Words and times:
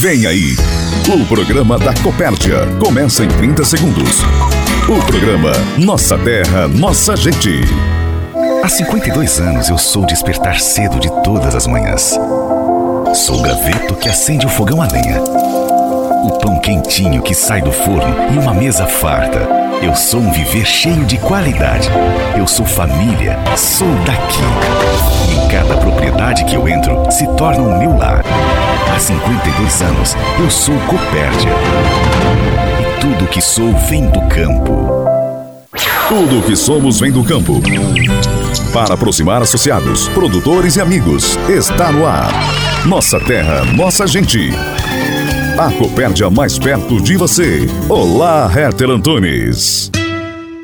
Vem 0.00 0.26
aí, 0.26 0.54
o 1.12 1.26
programa 1.26 1.76
da 1.76 1.92
Copérdia 1.92 2.64
começa 2.78 3.24
em 3.24 3.28
30 3.28 3.64
segundos. 3.64 4.22
O 4.88 5.04
programa 5.04 5.50
Nossa 5.76 6.16
Terra, 6.16 6.68
Nossa 6.68 7.16
Gente. 7.16 7.62
Há 8.62 8.68
52 8.68 9.40
anos 9.40 9.68
eu 9.68 9.76
sou 9.76 10.06
despertar 10.06 10.60
cedo 10.60 11.00
de 11.00 11.10
todas 11.24 11.52
as 11.52 11.66
manhãs. 11.66 12.16
Sou 13.12 13.40
o 13.40 13.42
graveto 13.42 13.96
que 13.96 14.08
acende 14.08 14.46
o 14.46 14.48
fogão 14.48 14.80
a 14.80 14.86
lenha. 14.86 15.20
O 15.20 16.38
pão 16.38 16.60
quentinho 16.60 17.20
que 17.20 17.34
sai 17.34 17.60
do 17.60 17.72
forno 17.72 18.14
e 18.32 18.38
uma 18.38 18.54
mesa 18.54 18.86
farta. 18.86 19.48
Eu 19.82 19.96
sou 19.96 20.20
um 20.20 20.30
viver 20.30 20.64
cheio 20.64 21.04
de 21.06 21.18
qualidade. 21.18 21.88
Eu 22.38 22.46
sou 22.46 22.64
família, 22.64 23.36
sou 23.56 23.92
daqui. 24.06 24.38
E 25.28 25.44
em 25.44 25.48
cada 25.48 25.76
propriedade 25.76 26.44
que 26.44 26.54
eu 26.54 26.68
entro 26.68 27.10
se 27.10 27.26
torna 27.34 27.64
o 27.64 27.76
meu 27.80 27.98
lar. 27.98 28.22
Há 28.98 29.00
52 29.00 29.82
anos 29.82 30.16
eu 30.40 30.50
sou 30.50 30.74
Copérdia. 30.80 31.52
E 32.80 33.00
tudo 33.00 33.28
que 33.28 33.40
sou 33.40 33.72
vem 33.88 34.10
do 34.10 34.20
campo. 34.22 34.74
Tudo 36.08 36.44
que 36.44 36.56
somos 36.56 36.98
vem 36.98 37.12
do 37.12 37.22
campo. 37.22 37.62
Para 38.72 38.94
aproximar 38.94 39.40
associados, 39.40 40.08
produtores 40.08 40.74
e 40.74 40.80
amigos, 40.80 41.38
está 41.48 41.92
no 41.92 42.04
ar. 42.04 42.32
Nossa 42.86 43.20
terra, 43.20 43.64
nossa 43.66 44.04
gente. 44.04 44.50
A 45.56 45.70
Copérdia 45.78 46.28
mais 46.28 46.58
perto 46.58 47.00
de 47.00 47.16
você. 47.16 47.68
Olá, 47.88 48.50
Herter 48.52 48.90
Antunes. 48.90 49.92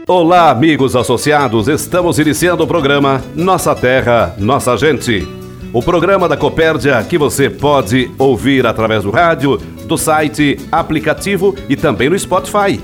Olá, 0.08 0.50
amigos 0.50 0.96
associados. 0.96 1.68
Estamos 1.68 2.18
iniciando 2.18 2.64
o 2.64 2.66
programa 2.66 3.22
Nossa 3.36 3.76
Terra, 3.76 4.34
Nossa 4.38 4.76
Gente. 4.76 5.43
O 5.74 5.82
programa 5.82 6.28
da 6.28 6.36
Copérdia 6.36 7.02
que 7.02 7.18
você 7.18 7.50
pode 7.50 8.08
ouvir 8.16 8.64
através 8.64 9.02
do 9.02 9.10
rádio, 9.10 9.56
do 9.88 9.98
site, 9.98 10.56
aplicativo 10.70 11.52
e 11.68 11.74
também 11.74 12.08
no 12.08 12.16
Spotify. 12.16 12.80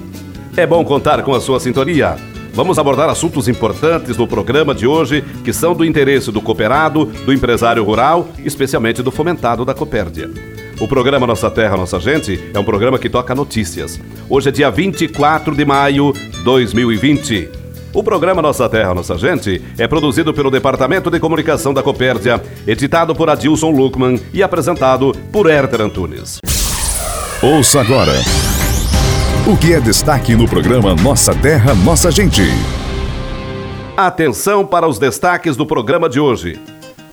É 0.57 0.67
bom 0.67 0.85
contar 0.85 1.23
com 1.23 1.33
a 1.33 1.41
sua 1.41 1.61
sintonia. 1.61 2.17
Vamos 2.53 2.81
abordar 2.81 3.09
assuntos 3.09 3.47
importantes 3.47 4.17
no 4.17 4.27
programa 4.27 4.75
de 4.75 4.89
hoje 4.89 5.23
que 5.45 5.53
são 5.53 5.73
do 5.73 5.85
interesse 5.85 6.33
do 6.33 6.43
cooperado, 6.43 7.05
do 7.05 7.33
empresário 7.33 7.85
rural, 7.85 8.27
especialmente 8.45 9.05
do 9.05 9.13
fomentado 9.13 9.65
da 9.65 9.73
Copérdia. 9.73 10.29
O 10.81 10.89
programa 10.89 11.29
Nossa 11.29 11.49
Terra, 11.49 11.77
Nossa 11.77 12.01
Gente 12.01 12.51
é 12.53 12.59
um 12.59 12.65
programa 12.65 12.99
que 12.99 13.09
toca 13.09 13.37
notícias. 13.37 14.01
Hoje 14.29 14.49
é 14.49 14.53
dia 14.53 14.69
24 14.69 15.55
de 15.55 15.65
maio 15.65 16.13
de 16.13 16.43
2020. 16.43 17.60
O 17.93 18.05
programa 18.05 18.41
Nossa 18.41 18.69
Terra, 18.69 18.95
Nossa 18.95 19.19
Gente 19.19 19.61
é 19.77 19.89
produzido 19.89 20.33
pelo 20.33 20.51
Departamento 20.51 21.11
de 21.11 21.19
Comunicação 21.19 21.75
da 21.75 21.83
Copérdia, 21.83 22.41
editado 22.67 23.15
por 23.15 23.29
Adilson 23.29 23.71
Luckman 23.71 24.21
e 24.33 24.43
apresentado 24.43 25.13
por 25.33 25.51
Herter 25.51 25.81
Antunes. 25.81 26.39
Ouça 27.43 27.81
agora. 27.81 28.13
O 29.47 29.57
que 29.57 29.73
é 29.73 29.81
destaque 29.81 30.37
no 30.37 30.49
programa 30.49 30.95
Nossa 30.95 31.35
Terra, 31.35 31.75
Nossa 31.75 32.11
Gente. 32.13 32.43
Atenção 33.97 34.65
para 34.65 34.87
os 34.87 34.99
destaques 34.99 35.57
do 35.57 35.67
programa 35.67 36.09
de 36.09 36.21
hoje. 36.21 36.61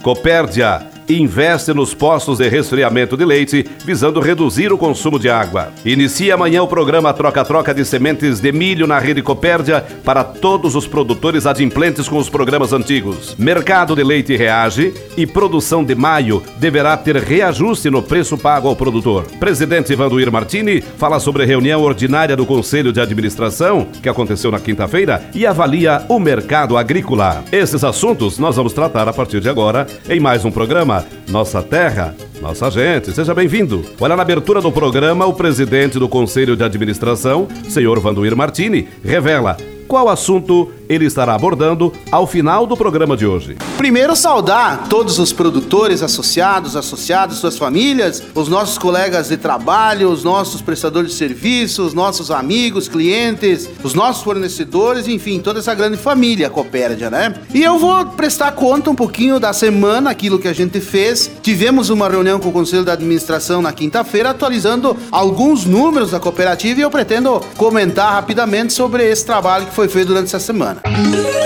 Copérdia 0.03 0.96
investe 1.09 1.73
nos 1.73 1.93
postos 1.93 2.39
de 2.39 2.49
resfriamento 2.49 3.15
de 3.15 3.25
leite, 3.25 3.65
visando 3.85 4.19
reduzir 4.19 4.71
o 4.71 4.77
consumo 4.77 5.17
de 5.17 5.29
água. 5.29 5.71
Inicia 5.85 6.33
amanhã 6.33 6.63
o 6.63 6.67
programa 6.67 7.13
Troca-Troca 7.13 7.73
de 7.73 7.85
Sementes 7.85 8.39
de 8.39 8.51
Milho 8.51 8.87
na 8.87 8.99
Rede 8.99 9.21
Copérdia 9.21 9.85
para 10.03 10.23
todos 10.23 10.75
os 10.75 10.87
produtores 10.87 11.45
adimplentes 11.45 12.07
com 12.07 12.17
os 12.17 12.29
programas 12.29 12.73
antigos. 12.73 13.35
Mercado 13.37 13.95
de 13.95 14.03
leite 14.03 14.35
reage 14.35 14.93
e 15.15 15.25
produção 15.25 15.83
de 15.83 15.95
maio 15.95 16.43
deverá 16.57 16.97
ter 16.97 17.15
reajuste 17.17 17.89
no 17.89 18.01
preço 18.01 18.37
pago 18.37 18.67
ao 18.67 18.75
produtor. 18.75 19.25
Presidente 19.39 19.95
Vanduir 19.95 20.31
Martini 20.31 20.81
fala 20.81 21.19
sobre 21.19 21.43
a 21.43 21.45
reunião 21.45 21.81
ordinária 21.81 22.35
do 22.35 22.45
Conselho 22.45 22.91
de 22.91 22.99
Administração, 22.99 23.87
que 24.01 24.09
aconteceu 24.09 24.51
na 24.51 24.59
quinta-feira, 24.59 25.23
e 25.33 25.45
avalia 25.45 26.03
o 26.09 26.19
mercado 26.19 26.77
agrícola. 26.77 27.43
Esses 27.51 27.83
assuntos 27.83 28.37
nós 28.37 28.55
vamos 28.55 28.73
tratar 28.73 29.07
a 29.07 29.13
partir 29.13 29.39
de 29.39 29.49
agora 29.49 29.87
em 30.09 30.19
mais 30.19 30.43
um 30.43 30.51
programa 30.51 30.96
Nossa 31.27 31.61
Terra, 31.61 32.15
Nossa 32.41 32.69
Gente. 32.69 33.11
Seja 33.11 33.33
bem-vindo. 33.33 33.83
Olha, 33.99 34.15
na 34.15 34.21
abertura 34.21 34.61
do 34.61 34.71
programa, 34.71 35.25
o 35.25 35.33
presidente 35.33 35.99
do 35.99 36.07
Conselho 36.07 36.55
de 36.55 36.63
Administração, 36.63 37.47
senhor 37.67 37.99
Vanduir 37.99 38.35
Martini, 38.35 38.87
revela 39.03 39.57
qual 39.87 40.09
assunto 40.09 40.71
ele 40.89 41.05
estará 41.05 41.35
abordando 41.35 41.93
ao 42.11 42.25
final 42.27 42.65
do 42.65 42.75
programa 42.75 43.15
de 43.15 43.25
hoje. 43.25 43.55
Primeiro, 43.77 44.15
saudar 44.15 44.87
todos 44.89 45.19
os 45.19 45.33
produtores, 45.33 46.01
associados, 46.01 46.75
associados, 46.75 47.37
suas 47.37 47.57
famílias, 47.57 48.23
os 48.33 48.47
nossos 48.47 48.77
colegas 48.77 49.29
de 49.29 49.37
trabalho, 49.37 50.09
os 50.09 50.23
nossos 50.23 50.61
prestadores 50.61 51.11
de 51.11 51.17
serviços, 51.17 51.93
nossos 51.93 52.31
amigos, 52.31 52.87
clientes, 52.87 53.69
os 53.83 53.93
nossos 53.93 54.23
fornecedores, 54.23 55.07
enfim, 55.07 55.39
toda 55.39 55.59
essa 55.59 55.73
grande 55.73 55.97
família 55.97 56.49
Copérdia, 56.49 57.09
né? 57.09 57.33
E 57.53 57.63
eu 57.63 57.77
vou 57.77 58.05
prestar 58.05 58.51
conta 58.51 58.89
um 58.89 58.95
pouquinho 58.95 59.39
da 59.39 59.53
semana, 59.53 60.09
aquilo 60.09 60.39
que 60.39 60.47
a 60.47 60.53
gente 60.53 60.79
fez. 60.79 61.29
Tivemos 61.41 61.89
uma 61.89 62.09
reunião 62.09 62.39
com 62.39 62.49
o 62.49 62.51
Conselho 62.51 62.83
da 62.83 62.93
Administração 62.93 63.61
na 63.61 63.71
quinta-feira, 63.71 64.31
atualizando 64.31 64.95
alguns 65.11 65.65
números 65.65 66.11
da 66.11 66.19
cooperativa 66.19 66.79
e 66.79 66.83
eu 66.83 66.89
pretendo 66.89 67.41
comentar 67.55 68.13
rapidamente 68.13 68.73
sobre 68.73 69.09
esse 69.09 69.25
trabalho 69.25 69.65
que 69.65 69.73
foi 69.73 69.87
feito 69.87 70.07
durante 70.07 70.27
essa 70.27 70.39
semana. 70.39 70.76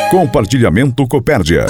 Compartilhamento 0.10 1.08
Copérdia. 1.08 1.66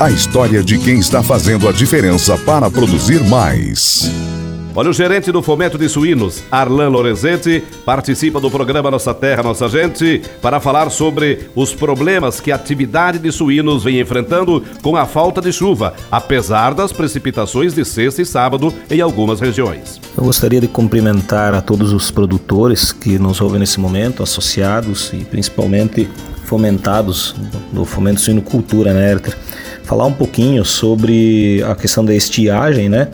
A 0.00 0.10
história 0.10 0.62
de 0.62 0.78
quem 0.78 0.98
está 0.98 1.22
fazendo 1.22 1.68
a 1.68 1.72
diferença 1.72 2.36
para 2.38 2.70
produzir 2.70 3.22
mais. 3.24 4.29
Olha, 4.72 4.88
o 4.88 4.92
gerente 4.92 5.32
do 5.32 5.42
Fomento 5.42 5.76
de 5.76 5.88
Suínos, 5.88 6.44
Arlan 6.50 6.88
Lorenzetti, 6.88 7.62
participa 7.84 8.40
do 8.40 8.48
programa 8.48 8.90
Nossa 8.90 9.12
Terra, 9.12 9.42
Nossa 9.42 9.68
Gente, 9.68 10.22
para 10.40 10.60
falar 10.60 10.90
sobre 10.90 11.50
os 11.56 11.74
problemas 11.74 12.38
que 12.38 12.52
a 12.52 12.54
atividade 12.54 13.18
de 13.18 13.32
suínos 13.32 13.82
vem 13.82 13.98
enfrentando 13.98 14.62
com 14.80 14.96
a 14.96 15.06
falta 15.06 15.40
de 15.40 15.52
chuva, 15.52 15.94
apesar 16.10 16.72
das 16.72 16.92
precipitações 16.92 17.74
de 17.74 17.84
sexta 17.84 18.22
e 18.22 18.24
sábado 18.24 18.72
em 18.88 19.00
algumas 19.00 19.40
regiões. 19.40 20.00
Eu 20.16 20.24
gostaria 20.24 20.60
de 20.60 20.68
cumprimentar 20.68 21.52
a 21.52 21.60
todos 21.60 21.92
os 21.92 22.12
produtores 22.12 22.92
que 22.92 23.18
nos 23.18 23.40
ouvem 23.40 23.58
nesse 23.58 23.80
momento, 23.80 24.22
associados 24.22 25.12
e 25.12 25.24
principalmente 25.24 26.08
fomentados 26.44 27.34
do 27.72 27.84
Fomento 27.84 28.20
Suinocultura, 28.20 28.92
né, 28.92 29.10
Herter? 29.10 29.36
Falar 29.82 30.06
um 30.06 30.12
pouquinho 30.12 30.64
sobre 30.64 31.60
a 31.64 31.74
questão 31.74 32.04
da 32.04 32.14
estiagem, 32.14 32.88
né? 32.88 33.08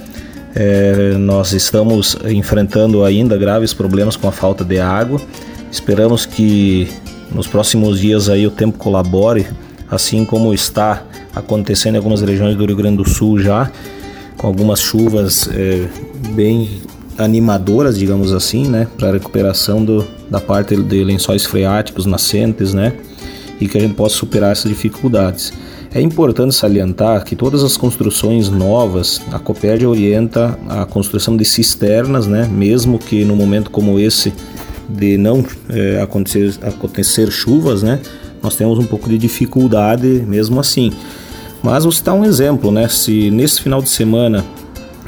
É, 0.58 1.12
nós 1.18 1.52
estamos 1.52 2.16
enfrentando 2.24 3.04
ainda 3.04 3.36
graves 3.36 3.74
problemas 3.74 4.16
com 4.16 4.26
a 4.26 4.32
falta 4.32 4.64
de 4.64 4.78
água. 4.78 5.20
Esperamos 5.70 6.24
que 6.24 6.88
nos 7.30 7.46
próximos 7.46 8.00
dias 8.00 8.30
aí 8.30 8.46
o 8.46 8.50
tempo 8.50 8.78
colabore, 8.78 9.46
assim 9.90 10.24
como 10.24 10.54
está 10.54 11.02
acontecendo 11.34 11.96
em 11.96 11.98
algumas 11.98 12.22
regiões 12.22 12.56
do 12.56 12.64
Rio 12.64 12.74
Grande 12.74 12.96
do 12.96 13.06
Sul 13.06 13.38
já, 13.38 13.70
com 14.38 14.46
algumas 14.46 14.80
chuvas 14.80 15.46
é, 15.52 15.86
bem 16.30 16.80
animadoras, 17.18 17.98
digamos 17.98 18.32
assim, 18.32 18.66
né, 18.66 18.86
para 18.96 19.10
a 19.10 19.12
recuperação 19.12 19.84
do, 19.84 20.06
da 20.30 20.40
parte 20.40 20.74
de 20.74 21.04
lençóis 21.04 21.44
freáticos 21.44 22.06
nascentes, 22.06 22.72
né, 22.72 22.94
e 23.60 23.68
que 23.68 23.76
a 23.76 23.80
gente 23.80 23.94
possa 23.94 24.16
superar 24.16 24.52
essas 24.52 24.70
dificuldades. 24.70 25.52
É 25.96 26.00
importante 26.02 26.54
salientar 26.54 27.24
que 27.24 27.34
todas 27.34 27.64
as 27.64 27.74
construções 27.74 28.50
novas, 28.50 29.22
a 29.32 29.38
Copérdia 29.38 29.88
orienta 29.88 30.58
a 30.68 30.84
construção 30.84 31.34
de 31.34 31.42
cisternas, 31.42 32.26
né? 32.26 32.46
mesmo 32.52 32.98
que 32.98 33.24
no 33.24 33.34
momento 33.34 33.70
como 33.70 33.98
esse 33.98 34.30
de 34.86 35.16
não 35.16 35.42
é, 35.70 36.02
acontecer, 36.02 36.54
acontecer 36.60 37.30
chuvas, 37.30 37.82
né? 37.82 37.98
nós 38.42 38.54
temos 38.56 38.78
um 38.78 38.84
pouco 38.84 39.08
de 39.08 39.16
dificuldade 39.16 40.06
mesmo 40.06 40.60
assim. 40.60 40.92
Mas 41.62 41.84
vou 41.84 41.92
citar 41.92 42.14
um 42.14 42.26
exemplo, 42.26 42.70
né? 42.70 42.88
se 42.88 43.30
nesse 43.30 43.62
final 43.62 43.80
de 43.80 43.88
semana 43.88 44.44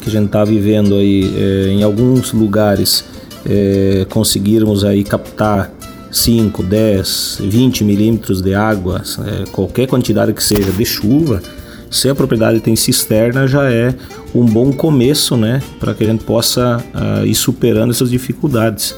que 0.00 0.08
a 0.08 0.10
gente 0.10 0.24
está 0.24 0.42
vivendo 0.42 0.94
aí 0.94 1.30
é, 1.36 1.68
em 1.68 1.82
alguns 1.82 2.32
lugares 2.32 3.04
é, 3.44 4.06
conseguirmos 4.08 4.84
aí 4.84 5.04
captar 5.04 5.70
5, 6.10 6.62
10, 6.62 7.38
20 7.42 7.84
milímetros 7.84 8.40
de 8.40 8.54
água, 8.54 9.02
é, 9.26 9.44
qualquer 9.50 9.86
quantidade 9.86 10.32
que 10.32 10.42
seja 10.42 10.70
de 10.72 10.84
chuva, 10.84 11.42
se 11.90 12.08
a 12.08 12.14
propriedade 12.14 12.60
tem 12.60 12.76
cisterna, 12.76 13.46
já 13.46 13.70
é 13.70 13.94
um 14.34 14.44
bom 14.44 14.72
começo, 14.72 15.36
né, 15.36 15.62
para 15.80 15.94
que 15.94 16.04
a 16.04 16.06
gente 16.06 16.24
possa 16.24 16.84
uh, 16.94 17.26
ir 17.26 17.34
superando 17.34 17.90
essas 17.90 18.10
dificuldades. 18.10 18.94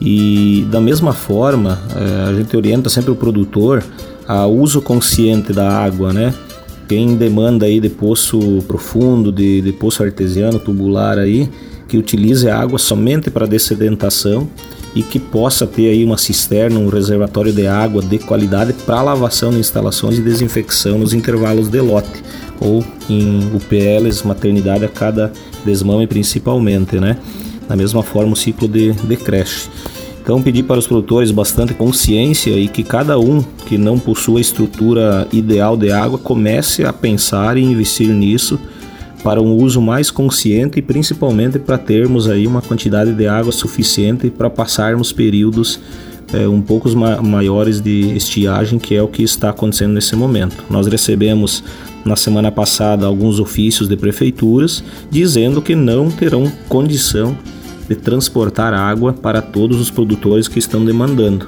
E 0.00 0.64
da 0.70 0.80
mesma 0.80 1.12
forma, 1.12 1.80
uh, 1.90 2.28
a 2.30 2.34
gente 2.34 2.56
orienta 2.56 2.88
sempre 2.88 3.10
o 3.10 3.16
produtor 3.16 3.84
a 4.26 4.46
uso 4.46 4.80
consciente 4.80 5.52
da 5.52 5.68
água, 5.68 6.12
né? 6.12 6.32
Quem 6.86 7.16
demanda 7.16 7.66
aí 7.66 7.80
de 7.80 7.88
poço 7.88 8.62
profundo, 8.68 9.32
de, 9.32 9.60
de 9.60 9.72
poço 9.72 10.02
artesiano, 10.02 10.58
tubular 10.58 11.18
aí, 11.18 11.50
que 11.88 11.98
utilize 11.98 12.48
a 12.48 12.58
água 12.58 12.78
somente 12.78 13.30
para 13.30 13.46
dessedentação 13.46 14.48
e 14.98 15.02
que 15.04 15.20
possa 15.20 15.64
ter 15.64 15.90
aí 15.90 16.04
uma 16.04 16.18
cisterna, 16.18 16.80
um 16.80 16.88
reservatório 16.88 17.52
de 17.52 17.68
água 17.68 18.02
de 18.02 18.18
qualidade 18.18 18.72
para 18.72 19.00
lavação 19.00 19.52
de 19.52 19.58
instalações 19.60 20.18
e 20.18 20.20
desinfecção 20.20 20.98
nos 20.98 21.14
intervalos 21.14 21.68
de 21.68 21.80
lote. 21.80 22.20
ou 22.60 22.84
em 23.08 23.38
UPLs, 23.54 24.26
maternidade 24.26 24.84
a 24.84 24.88
cada 24.88 25.32
desmame 25.64 26.08
principalmente, 26.08 26.98
né? 26.98 27.16
Da 27.68 27.76
mesma 27.76 28.02
forma 28.02 28.32
o 28.32 28.36
ciclo 28.36 28.66
de, 28.66 28.90
de 28.90 29.16
creche. 29.16 29.68
Então 30.20 30.42
pedir 30.42 30.64
para 30.64 30.80
os 30.80 30.86
produtores 30.88 31.30
bastante 31.30 31.74
consciência 31.74 32.50
e 32.50 32.66
que 32.66 32.82
cada 32.82 33.20
um 33.20 33.40
que 33.66 33.78
não 33.78 34.00
possua 34.00 34.38
a 34.38 34.40
estrutura 34.40 35.28
ideal 35.32 35.76
de 35.76 35.92
água 35.92 36.18
comece 36.18 36.84
a 36.84 36.92
pensar 36.92 37.56
e 37.56 37.62
investir 37.62 38.08
nisso 38.08 38.58
para 39.22 39.40
um 39.40 39.54
uso 39.54 39.80
mais 39.80 40.10
consciente 40.10 40.78
e 40.78 40.82
principalmente 40.82 41.58
para 41.58 41.76
termos 41.76 42.28
aí 42.28 42.46
uma 42.46 42.62
quantidade 42.62 43.12
de 43.12 43.26
água 43.26 43.52
suficiente 43.52 44.30
para 44.30 44.48
passarmos 44.48 45.12
períodos 45.12 45.80
é, 46.32 46.46
um 46.46 46.60
pouco 46.60 46.88
ma 46.96 47.20
maiores 47.22 47.80
de 47.80 48.14
estiagem, 48.16 48.78
que 48.78 48.94
é 48.94 49.02
o 49.02 49.08
que 49.08 49.22
está 49.22 49.50
acontecendo 49.50 49.94
nesse 49.94 50.14
momento. 50.14 50.56
Nós 50.68 50.86
recebemos 50.86 51.64
na 52.04 52.16
semana 52.16 52.50
passada 52.52 53.06
alguns 53.06 53.40
ofícios 53.40 53.88
de 53.88 53.96
prefeituras 53.96 54.82
dizendo 55.10 55.60
que 55.60 55.74
não 55.74 56.10
terão 56.10 56.50
condição 56.68 57.36
de 57.88 57.94
transportar 57.94 58.74
água 58.74 59.12
para 59.12 59.40
todos 59.40 59.80
os 59.80 59.90
produtores 59.90 60.46
que 60.46 60.58
estão 60.58 60.84
demandando. 60.84 61.46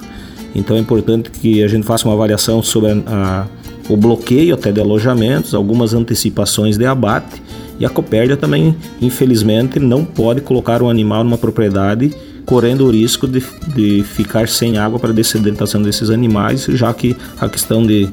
Então 0.55 0.77
é 0.77 0.81
importante 0.81 1.31
que 1.31 1.63
a 1.63 1.69
gente 1.69 1.87
faça 1.87 2.09
uma 2.09 2.15
avaliação 2.15 2.63
sobre 2.63 2.91
a, 2.91 3.03
a, 3.07 3.47
o 3.91 3.97
bloqueio 3.97 4.55
até 4.55 4.71
de 4.71 4.81
alojamentos, 4.81 5.53
algumas 5.53 5.93
antecipações 5.93 6.79
de 6.79 6.87
abate 6.87 7.43
e 7.79 7.85
a 7.85 7.91
Copérdia 7.91 8.37
também, 8.37 8.77
infelizmente, 9.01 9.81
não 9.81 10.05
pode 10.05 10.41
colocar 10.43 10.83
um 10.83 10.89
animal 10.89 11.25
numa 11.25 11.39
propriedade 11.39 12.15
correndo 12.47 12.87
o 12.87 12.91
risco 12.91 13.27
de, 13.27 13.43
de 13.75 14.03
ficar 14.03 14.49
sem 14.49 14.79
água 14.79 14.99
para 14.99 15.11
a 15.11 15.13
dessedentação 15.13 15.83
desses 15.83 16.11
animais, 16.11 16.67
já 16.71 16.93
que 16.93 17.17
a 17.41 17.49
questão 17.49 17.85
de, 17.85 18.09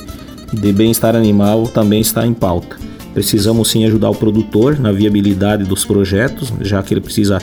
de 0.54 0.72
bem-estar 0.72 1.16
animal 1.16 1.68
também 1.68 2.02
está 2.02 2.26
em 2.26 2.34
pauta. 2.34 2.76
Precisamos 3.14 3.70
sim 3.70 3.86
ajudar 3.86 4.10
o 4.10 4.16
produtor 4.16 4.80
na 4.80 4.92
viabilidade 4.92 5.64
dos 5.64 5.86
projetos, 5.86 6.54
já 6.62 6.82
que 6.84 6.94
ele 6.94 7.02
precisa 7.02 7.40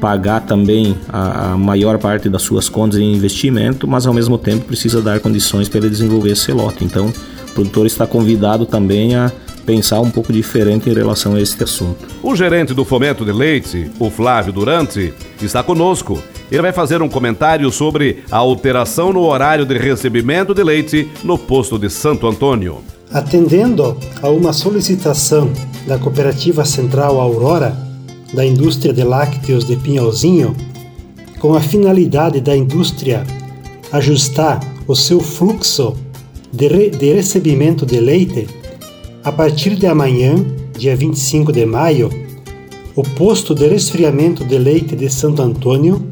pagar 0.00 0.40
também 0.40 0.96
a, 1.08 1.52
a, 1.52 1.56
maior 1.56 1.98
parte 1.98 2.28
das 2.28 2.42
suas 2.42 2.68
contas 2.68 3.00
em 3.00 3.14
investimento, 3.14 3.88
mas 3.88 4.06
ao 4.06 4.14
mesmo 4.14 4.38
tempo 4.38 4.66
precisa 4.66 5.00
dar 5.02 5.20
condições 5.20 5.68
para 5.68 5.78
ele 5.78 5.90
desenvolver 5.90 6.30
esse 6.30 6.52
lote. 6.52 6.84
Então, 6.84 7.12
produtor 7.56 7.86
está 7.86 8.06
convidado 8.06 8.66
também 8.66 9.14
a 9.14 9.32
pensar 9.64 10.00
um 10.00 10.10
pouco 10.10 10.30
diferente 10.30 10.90
em 10.90 10.94
relação 10.94 11.34
a 11.34 11.40
este 11.40 11.64
assunto. 11.64 12.06
O 12.22 12.36
gerente 12.36 12.74
do 12.74 12.84
Fomento 12.84 13.24
de 13.24 13.32
Leite, 13.32 13.90
o 13.98 14.10
Flávio 14.10 14.52
Durante, 14.52 15.14
está 15.40 15.62
conosco. 15.62 16.22
Ele 16.52 16.62
vai 16.62 16.72
fazer 16.72 17.00
um 17.00 17.08
comentário 17.08 17.68
sobre 17.72 18.22
a 18.30 18.36
alteração 18.36 19.12
no 19.12 19.22
horário 19.22 19.64
de 19.64 19.76
recebimento 19.76 20.54
de 20.54 20.62
leite 20.62 21.08
no 21.24 21.36
posto 21.36 21.78
de 21.78 21.88
Santo 21.88 22.28
Antônio. 22.28 22.78
Atendendo 23.10 23.96
a 24.22 24.28
uma 24.28 24.52
solicitação 24.52 25.50
da 25.86 25.98
Cooperativa 25.98 26.64
Central 26.64 27.20
Aurora, 27.20 27.76
da 28.34 28.44
indústria 28.44 28.92
de 28.92 29.02
lácteos 29.02 29.64
de 29.64 29.76
Pinhalzinho, 29.76 30.54
com 31.40 31.54
a 31.54 31.60
finalidade 31.60 32.40
da 32.40 32.56
indústria 32.56 33.24
ajustar 33.90 34.60
o 34.86 34.94
seu 34.94 35.20
fluxo 35.20 35.96
de, 36.52 36.68
re 36.68 36.90
de 36.90 37.12
recebimento 37.12 37.84
de 37.84 38.00
leite, 38.00 38.46
a 39.24 39.32
partir 39.32 39.74
de 39.76 39.86
amanhã, 39.86 40.34
dia 40.78 40.96
25 40.96 41.52
de 41.52 41.66
maio, 41.66 42.10
o 42.94 43.02
posto 43.02 43.54
de 43.54 43.66
resfriamento 43.66 44.44
de 44.44 44.58
leite 44.58 44.94
de 44.96 45.10
Santo 45.10 45.42
Antônio, 45.42 46.04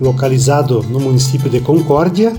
localizado 0.00 0.82
no 0.90 1.00
município 1.00 1.50
de 1.50 1.60
Concórdia, 1.60 2.32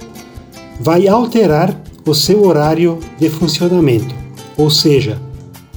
vai 0.79 1.07
alterar 1.07 1.81
o 2.05 2.13
seu 2.13 2.45
horário 2.45 2.99
de 3.19 3.29
funcionamento, 3.29 4.13
ou 4.57 4.69
seja, 4.69 5.19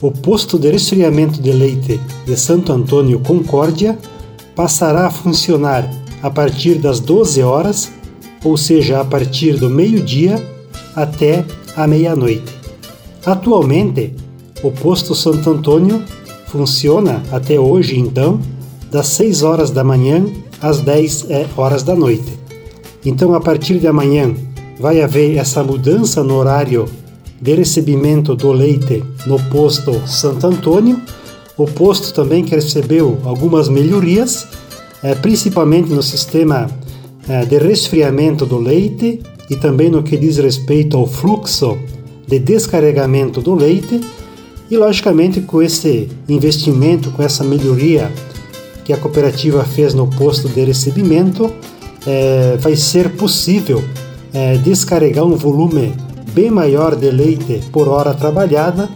o 0.01 0.11
posto 0.11 0.59
de 0.59 0.71
resfriamento 0.71 1.41
de 1.41 1.53
leite 1.53 2.01
de 2.27 2.37
Santo 2.37 2.73
Antônio 2.73 3.21
Concórdia 3.21 3.99
passará 4.55 5.07
a 5.07 5.11
funcionar 5.11 5.91
a 6.23 6.31
partir 6.31 6.77
das 6.77 7.01
12 7.01 7.43
horas, 7.43 7.91
ou 8.45 8.57
seja, 8.57 9.01
a 9.01 9.05
partir 9.05 9.57
do 9.57 9.69
meio-dia 9.69 10.54
até 10.95 11.45
a 11.77 11.87
meia-noite. 11.87 12.53
Atualmente, 13.25 14.15
o 14.63 14.71
posto 14.71 15.15
Santo 15.15 15.51
Antônio 15.51 16.03
funciona 16.47 17.23
até 17.33 17.59
hoje, 17.59 17.99
então, 17.99 18.41
das 18.91 19.09
6 19.09 19.43
horas 19.43 19.71
da 19.71 19.83
manhã 19.83 20.25
às 20.61 20.81
10 20.81 21.31
eh, 21.31 21.47
horas 21.57 21.83
da 21.83 21.95
noite. 21.95 22.39
Então, 23.05 23.35
a 23.35 23.41
partir 23.41 23.79
de 23.79 23.87
amanhã, 23.87 24.35
vai 24.79 25.03
haver 25.03 25.37
essa 25.37 25.63
mudança 25.63 26.23
no 26.23 26.37
horário 26.37 26.87
de 27.41 27.55
recebimento 27.55 28.35
do 28.35 28.53
leite 28.53 29.03
no 29.27 29.39
posto 29.51 30.07
Santo 30.07 30.47
Antônio. 30.47 31.01
O 31.57 31.67
posto 31.67 32.13
também 32.15 32.45
que 32.45 32.55
recebeu 32.55 33.19
algumas 33.25 33.69
melhorias, 33.69 34.47
é, 35.03 35.15
principalmente 35.15 35.91
no 35.91 36.03
sistema 36.03 36.71
é, 37.29 37.45
de 37.45 37.59
resfriamento 37.59 38.47
do 38.47 38.59
leite 38.59 39.21
e 39.51 39.57
também 39.57 39.91
no 39.91 40.03
que 40.03 40.17
diz 40.17 40.39
respeito 40.39 40.97
ao 40.97 41.07
fluxo 41.07 41.77
de 42.27 42.39
descarregamento 42.39 43.41
do 43.41 43.55
leite. 43.55 44.01
E 44.71 44.77
logicamente 44.77 45.43
com 45.43 45.63
esse 45.63 46.09
investimento, 46.29 47.11
com 47.11 47.23
essa 47.23 47.45
melhoria 47.45 48.11
que 48.85 48.93
a 48.93 48.97
cooperativa 48.97 49.63
fez 49.65 49.95
no 49.95 50.07
posto 50.07 50.49
de 50.49 50.65
recebimento, 50.65 51.53
é, 52.07 52.57
vai 52.59 52.77
ser 52.77 53.11
possível 53.11 53.83
é, 54.33 54.57
descarregar 54.59 55.25
um 55.25 55.37
volume 55.37 55.95
bem 56.33 56.51
maior 56.51 56.97
de 56.97 57.11
leite 57.11 57.63
por 57.71 57.89
hora 57.89 58.13
trabalhada 58.15 58.89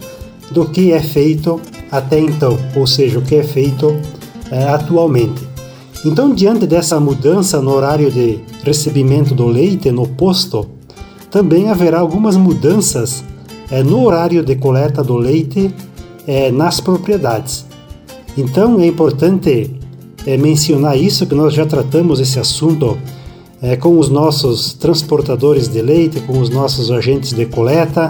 do 0.51 0.65
que 0.65 0.91
é 0.91 0.99
feito 0.99 1.61
até 1.91 2.19
então, 2.19 2.57
ou 2.75 2.85
seja, 2.85 3.19
o 3.19 3.21
que 3.21 3.35
é 3.35 3.43
feito 3.43 3.95
é, 4.51 4.63
atualmente. 4.65 5.48
Então, 6.05 6.33
diante 6.33 6.65
dessa 6.65 6.97
mudança 6.99 7.61
no 7.61 7.71
horário 7.71 8.09
de 8.09 8.39
recebimento 8.63 9.35
do 9.35 9.45
leite 9.47 9.91
no 9.91 10.07
posto, 10.07 10.65
também 11.29 11.69
haverá 11.69 11.99
algumas 11.99 12.37
mudanças 12.37 13.23
é, 13.69 13.83
no 13.83 14.05
horário 14.05 14.43
de 14.43 14.55
coleta 14.55 15.03
do 15.03 15.17
leite 15.17 15.73
é, 16.25 16.51
nas 16.51 16.79
propriedades. 16.79 17.65
Então, 18.37 18.79
é 18.79 18.87
importante 18.87 19.75
é, 20.25 20.37
mencionar 20.37 20.97
isso, 20.97 21.25
que 21.25 21.35
nós 21.35 21.53
já 21.53 21.65
tratamos 21.65 22.19
esse 22.19 22.39
assunto 22.39 22.97
com 23.81 23.99
os 23.99 24.07
nossos 24.07 24.71
transportadores 24.71 25.67
de 25.67 25.81
leite, 25.81 26.21
com 26.21 26.39
os 26.39 26.49
nossos 26.49 26.89
agentes 26.89 27.33
de 27.33 27.45
coleta. 27.45 28.09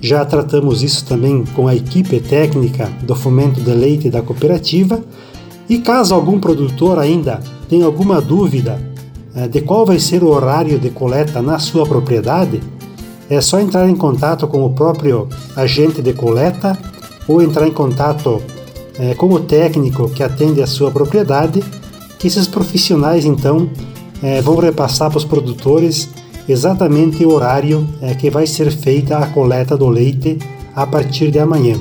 Já 0.00 0.24
tratamos 0.24 0.82
isso 0.82 1.04
também 1.04 1.44
com 1.54 1.68
a 1.68 1.76
equipe 1.76 2.18
técnica 2.20 2.90
do 3.02 3.14
fomento 3.14 3.60
de 3.60 3.70
leite 3.70 4.08
da 4.08 4.22
cooperativa. 4.22 5.04
E 5.68 5.78
caso 5.78 6.14
algum 6.14 6.40
produtor 6.40 6.98
ainda 6.98 7.40
tenha 7.68 7.84
alguma 7.84 8.20
dúvida 8.20 8.80
é, 9.34 9.46
de 9.46 9.60
qual 9.60 9.84
vai 9.84 9.98
ser 9.98 10.22
o 10.24 10.28
horário 10.28 10.78
de 10.78 10.90
coleta 10.90 11.42
na 11.42 11.58
sua 11.58 11.86
propriedade, 11.86 12.60
é 13.28 13.40
só 13.40 13.60
entrar 13.60 13.88
em 13.88 13.94
contato 13.94 14.48
com 14.48 14.64
o 14.64 14.70
próprio 14.70 15.28
agente 15.54 16.00
de 16.00 16.14
coleta 16.14 16.76
ou 17.28 17.42
entrar 17.42 17.68
em 17.68 17.70
contato 17.70 18.40
é, 18.98 19.14
com 19.14 19.28
o 19.28 19.40
técnico 19.40 20.08
que 20.08 20.22
atende 20.22 20.62
a 20.62 20.66
sua 20.66 20.90
propriedade, 20.90 21.62
que 22.18 22.26
esses 22.26 22.48
profissionais 22.48 23.26
então 23.26 23.68
é, 24.22 24.40
vão 24.40 24.56
repassar 24.56 25.10
para 25.10 25.18
os 25.18 25.24
produtores 25.24 26.08
exatamente 26.48 27.22
o 27.26 27.30
horário 27.30 27.86
que 28.18 28.30
vai 28.30 28.46
ser 28.46 28.70
feita 28.70 29.18
a 29.18 29.26
coleta 29.26 29.76
do 29.76 29.86
leite 29.86 30.38
a 30.74 30.86
partir 30.86 31.30
de 31.30 31.38
amanhã. 31.38 31.76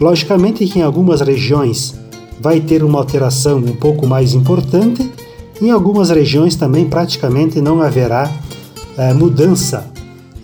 Logicamente 0.00 0.64
que 0.66 0.78
em 0.78 0.82
algumas 0.82 1.20
regiões 1.20 1.98
vai 2.40 2.60
ter 2.60 2.82
uma 2.84 2.98
alteração 2.98 3.58
um 3.58 3.76
pouco 3.76 4.06
mais 4.06 4.34
importante, 4.34 5.10
em 5.60 5.70
algumas 5.70 6.10
regiões 6.10 6.54
também 6.54 6.88
praticamente 6.88 7.60
não 7.60 7.80
haverá 7.80 8.30
é, 8.96 9.12
mudança 9.12 9.90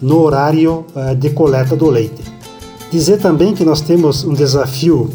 no 0.03 0.21
horário 0.21 0.85
é, 0.95 1.15
de 1.15 1.31
coleta 1.31 1.77
do 1.77 1.89
leite. 1.89 2.23
Dizer 2.91 3.19
também 3.19 3.55
que 3.55 3.65
nós 3.65 3.81
temos 3.81 4.25
um 4.25 4.35
desafio 4.35 5.11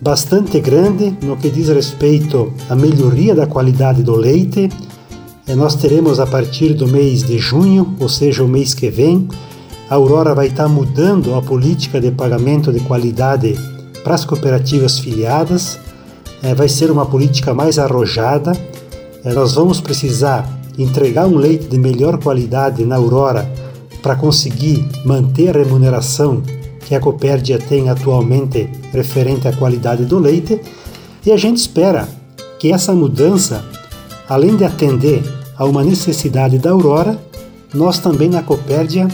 bastante 0.00 0.60
grande 0.60 1.16
no 1.22 1.36
que 1.36 1.50
diz 1.50 1.68
respeito 1.68 2.52
à 2.68 2.74
melhoria 2.74 3.34
da 3.34 3.46
qualidade 3.46 4.02
do 4.02 4.14
leite, 4.14 4.68
é, 5.46 5.54
nós 5.54 5.74
teremos 5.74 6.20
a 6.20 6.26
partir 6.26 6.74
do 6.74 6.88
mês 6.88 7.22
de 7.22 7.38
junho, 7.38 7.94
ou 8.00 8.08
seja, 8.08 8.42
o 8.42 8.48
mês 8.48 8.74
que 8.74 8.90
vem, 8.90 9.28
a 9.90 9.94
Aurora 9.96 10.34
vai 10.34 10.46
estar 10.46 10.68
mudando 10.68 11.34
a 11.34 11.42
política 11.42 12.00
de 12.00 12.10
pagamento 12.10 12.72
de 12.72 12.80
qualidade 12.80 13.54
para 14.02 14.14
as 14.14 14.24
cooperativas 14.24 14.98
filiadas. 14.98 15.78
É, 16.44 16.54
vai 16.54 16.68
ser 16.68 16.90
uma 16.90 17.06
política 17.06 17.52
mais 17.52 17.78
arrojada. 17.78 18.52
É, 19.24 19.32
nós 19.32 19.54
vamos 19.54 19.80
precisar 19.80 20.48
entregar 20.78 21.26
um 21.26 21.36
leite 21.36 21.66
de 21.66 21.78
melhor 21.78 22.18
qualidade 22.18 22.84
na 22.84 22.96
Aurora 22.96 23.50
para 24.02 24.14
conseguir 24.14 24.86
manter 25.04 25.56
a 25.56 25.62
remuneração 25.62 26.42
que 26.80 26.94
a 26.94 27.00
Copérdia 27.00 27.58
tem 27.58 27.88
atualmente 27.88 28.68
referente 28.92 29.48
à 29.48 29.52
qualidade 29.52 30.04
do 30.04 30.18
leite. 30.18 30.60
E 31.24 31.32
a 31.32 31.36
gente 31.36 31.56
espera 31.56 32.06
que 32.58 32.70
essa 32.70 32.92
mudança 32.92 33.64
Além 34.28 34.56
de 34.56 34.64
atender 34.64 35.22
a 35.56 35.64
uma 35.64 35.84
necessidade 35.84 36.58
da 36.58 36.70
Aurora, 36.70 37.18
nós 37.74 37.98
também 37.98 38.28
na 38.28 38.42
Copérdia 38.42 39.06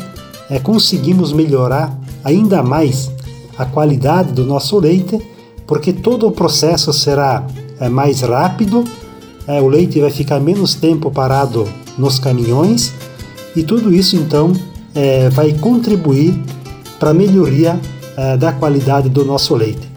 é, 0.48 0.58
conseguimos 0.58 1.32
melhorar 1.32 1.96
ainda 2.22 2.62
mais 2.62 3.10
a 3.58 3.64
qualidade 3.64 4.32
do 4.32 4.44
nosso 4.44 4.78
leite, 4.78 5.20
porque 5.70 5.92
todo 5.92 6.26
o 6.26 6.32
processo 6.32 6.92
será 6.92 7.46
é, 7.78 7.88
mais 7.88 8.22
rápido, 8.22 8.82
é, 9.46 9.62
o 9.62 9.68
leite 9.68 10.00
vai 10.00 10.10
ficar 10.10 10.40
menos 10.40 10.74
tempo 10.74 11.12
parado 11.12 11.64
nos 11.96 12.18
caminhões 12.18 12.92
e 13.54 13.62
tudo 13.62 13.94
isso 13.94 14.16
então 14.16 14.52
é, 14.96 15.28
vai 15.30 15.52
contribuir 15.52 16.36
para 16.98 17.10
a 17.10 17.14
melhoria 17.14 17.78
é, 18.16 18.36
da 18.36 18.52
qualidade 18.52 19.08
do 19.08 19.24
nosso 19.24 19.54
leite. 19.54 19.88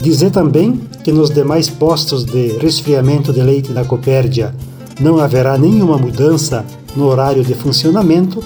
Dizer 0.00 0.32
também 0.32 0.80
que 1.04 1.12
nos 1.12 1.30
demais 1.30 1.70
postos 1.70 2.24
de 2.24 2.58
resfriamento 2.58 3.32
de 3.32 3.40
leite 3.40 3.72
da 3.72 3.84
Copérdia 3.84 4.52
não 4.98 5.18
haverá 5.18 5.56
nenhuma 5.56 5.96
mudança 5.96 6.64
no 6.96 7.06
horário 7.06 7.44
de 7.44 7.54
funcionamento, 7.54 8.42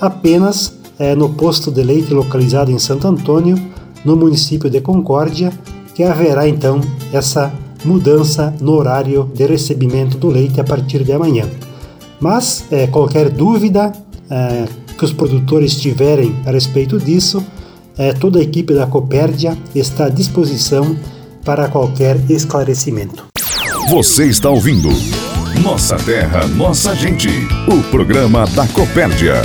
apenas 0.00 0.72
é, 1.00 1.16
no 1.16 1.30
posto 1.30 1.72
de 1.72 1.82
leite 1.82 2.14
localizado 2.14 2.70
em 2.70 2.78
Santo 2.78 3.08
Antônio, 3.08 3.60
no 4.04 4.14
município 4.14 4.70
de 4.70 4.80
Concórdia, 4.80 5.52
que 5.94 6.02
haverá 6.02 6.48
então 6.48 6.80
essa 7.12 7.52
mudança 7.84 8.54
no 8.60 8.72
horário 8.72 9.30
de 9.34 9.46
recebimento 9.46 10.16
do 10.16 10.28
leite 10.28 10.60
a 10.60 10.64
partir 10.64 11.04
de 11.04 11.12
amanhã. 11.12 11.48
Mas 12.20 12.64
é, 12.70 12.86
qualquer 12.86 13.28
dúvida 13.28 13.92
é, 14.30 14.66
que 14.96 15.04
os 15.04 15.12
produtores 15.12 15.74
tiverem 15.76 16.34
a 16.46 16.50
respeito 16.50 16.98
disso, 16.98 17.44
é, 17.98 18.12
toda 18.12 18.38
a 18.38 18.42
equipe 18.42 18.72
da 18.74 18.86
Copérdia 18.86 19.56
está 19.74 20.06
à 20.06 20.08
disposição 20.08 20.96
para 21.44 21.68
qualquer 21.68 22.18
esclarecimento. 22.30 23.26
Você 23.88 24.26
está 24.26 24.48
ouvindo 24.48 24.88
Nossa 25.62 25.96
Terra, 25.96 26.46
Nossa 26.46 26.94
Gente, 26.94 27.28
o 27.68 27.82
programa 27.90 28.46
da 28.46 28.66
Copérdia. 28.68 29.42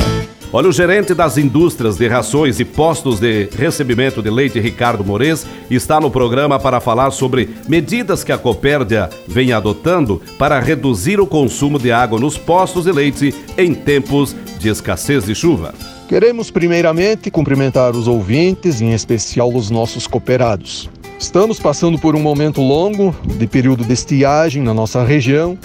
Olha, 0.58 0.70
o 0.70 0.72
gerente 0.72 1.14
das 1.14 1.38
indústrias 1.38 1.98
de 1.98 2.08
rações 2.08 2.60
e 2.60 2.66
postos 2.66 3.20
de 3.20 3.48
recebimento 3.56 4.24
de 4.24 4.32
leite, 4.32 4.60
Ricardo 4.60 5.06
Mores, 5.06 5.46
está 5.70 6.00
no 6.00 6.10
programa 6.10 6.60
para 6.60 6.80
falar 6.80 7.12
sobre 7.12 7.48
medidas 7.70 8.24
que 8.24 8.32
a 8.32 8.40
Copérdia 8.40 9.08
vem 9.28 9.54
adotando 9.54 10.20
para 10.40 10.60
reduzir 10.60 11.20
o 11.20 11.28
consumo 11.28 11.78
de 11.78 11.92
água 11.92 12.20
nos 12.20 12.40
postos 12.40 12.86
de 12.86 12.92
leite 12.92 13.36
em 13.56 13.72
tempos 13.76 14.36
de 14.58 14.68
escassez 14.68 15.26
de 15.26 15.36
chuva. 15.36 15.76
Queremos 16.10 16.50
primeiramente 16.50 17.30
cumprimentar 17.30 17.96
os 17.96 18.08
ouvintes, 18.08 18.82
em 18.82 18.94
especial 18.94 19.54
os 19.54 19.70
nossos 19.70 20.08
cooperados. 20.08 20.90
Estamos 21.20 21.60
passando 21.60 22.00
por 22.00 22.16
um 22.16 22.20
momento 22.20 22.62
longo 22.62 23.16
de 23.24 23.46
período 23.46 23.86
de 23.86 23.94
estiagem 23.94 24.64
na 24.64 24.74
nossa 24.74 25.04
região 25.04 25.56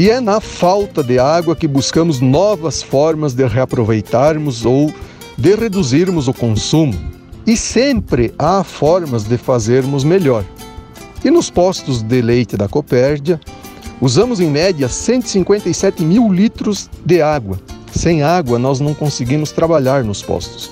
e 0.00 0.08
é 0.08 0.18
na 0.18 0.40
falta 0.40 1.04
de 1.04 1.18
água 1.18 1.54
que 1.54 1.68
buscamos 1.68 2.22
novas 2.22 2.82
formas 2.82 3.34
de 3.34 3.46
reaproveitarmos 3.46 4.64
ou 4.64 4.90
de 5.36 5.54
reduzirmos 5.54 6.26
o 6.26 6.32
consumo. 6.32 6.94
E 7.46 7.54
sempre 7.54 8.32
há 8.38 8.64
formas 8.64 9.24
de 9.24 9.36
fazermos 9.36 10.02
melhor. 10.02 10.42
E 11.22 11.30
nos 11.30 11.50
postos 11.50 12.00
de 12.00 12.22
leite 12.22 12.56
da 12.56 12.66
Copérdia, 12.66 13.38
usamos 14.00 14.40
em 14.40 14.48
média 14.48 14.88
157 14.88 16.02
mil 16.02 16.32
litros 16.32 16.88
de 17.04 17.20
água 17.20 17.58
sem 17.92 18.22
água, 18.22 18.58
nós 18.58 18.80
não 18.80 18.94
conseguimos 18.94 19.52
trabalhar 19.52 20.02
nos 20.02 20.22
postos. 20.22 20.70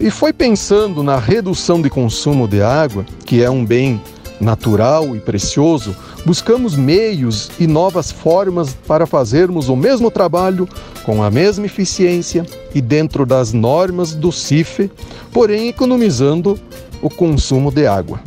E 0.00 0.10
foi 0.10 0.32
pensando 0.32 1.02
na 1.02 1.18
redução 1.18 1.82
de 1.82 1.90
consumo 1.90 2.48
de 2.48 2.62
água, 2.62 3.04
que 3.26 3.42
é 3.42 3.50
um 3.50 3.64
bem 3.64 4.00
natural 4.40 5.14
e 5.14 5.20
precioso, 5.20 5.94
buscamos 6.28 6.76
meios 6.76 7.50
e 7.58 7.66
novas 7.66 8.12
formas 8.12 8.76
para 8.86 9.06
fazermos 9.06 9.70
o 9.70 9.74
mesmo 9.74 10.10
trabalho 10.10 10.68
com 11.02 11.22
a 11.22 11.30
mesma 11.30 11.64
eficiência 11.64 12.44
e 12.74 12.82
dentro 12.82 13.24
das 13.24 13.54
normas 13.54 14.14
do 14.14 14.30
CIFE, 14.30 14.90
porém 15.32 15.68
economizando 15.68 16.60
o 17.00 17.08
consumo 17.08 17.70
de 17.70 17.86
água. 17.86 18.20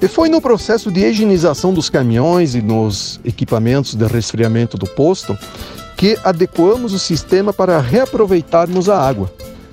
E 0.00 0.06
foi 0.06 0.28
no 0.28 0.40
processo 0.40 0.88
de 0.88 1.00
higienização 1.00 1.74
dos 1.74 1.90
caminhões 1.90 2.54
e 2.54 2.62
nos 2.62 3.18
equipamentos 3.24 3.96
de 3.96 4.06
resfriamento 4.06 4.78
do 4.78 4.86
posto 4.86 5.36
que 5.96 6.16
adequamos 6.22 6.92
o 6.92 6.98
sistema 6.98 7.52
para 7.52 7.80
reaproveitarmos 7.80 8.88
a 8.88 9.00
água. 9.00 9.28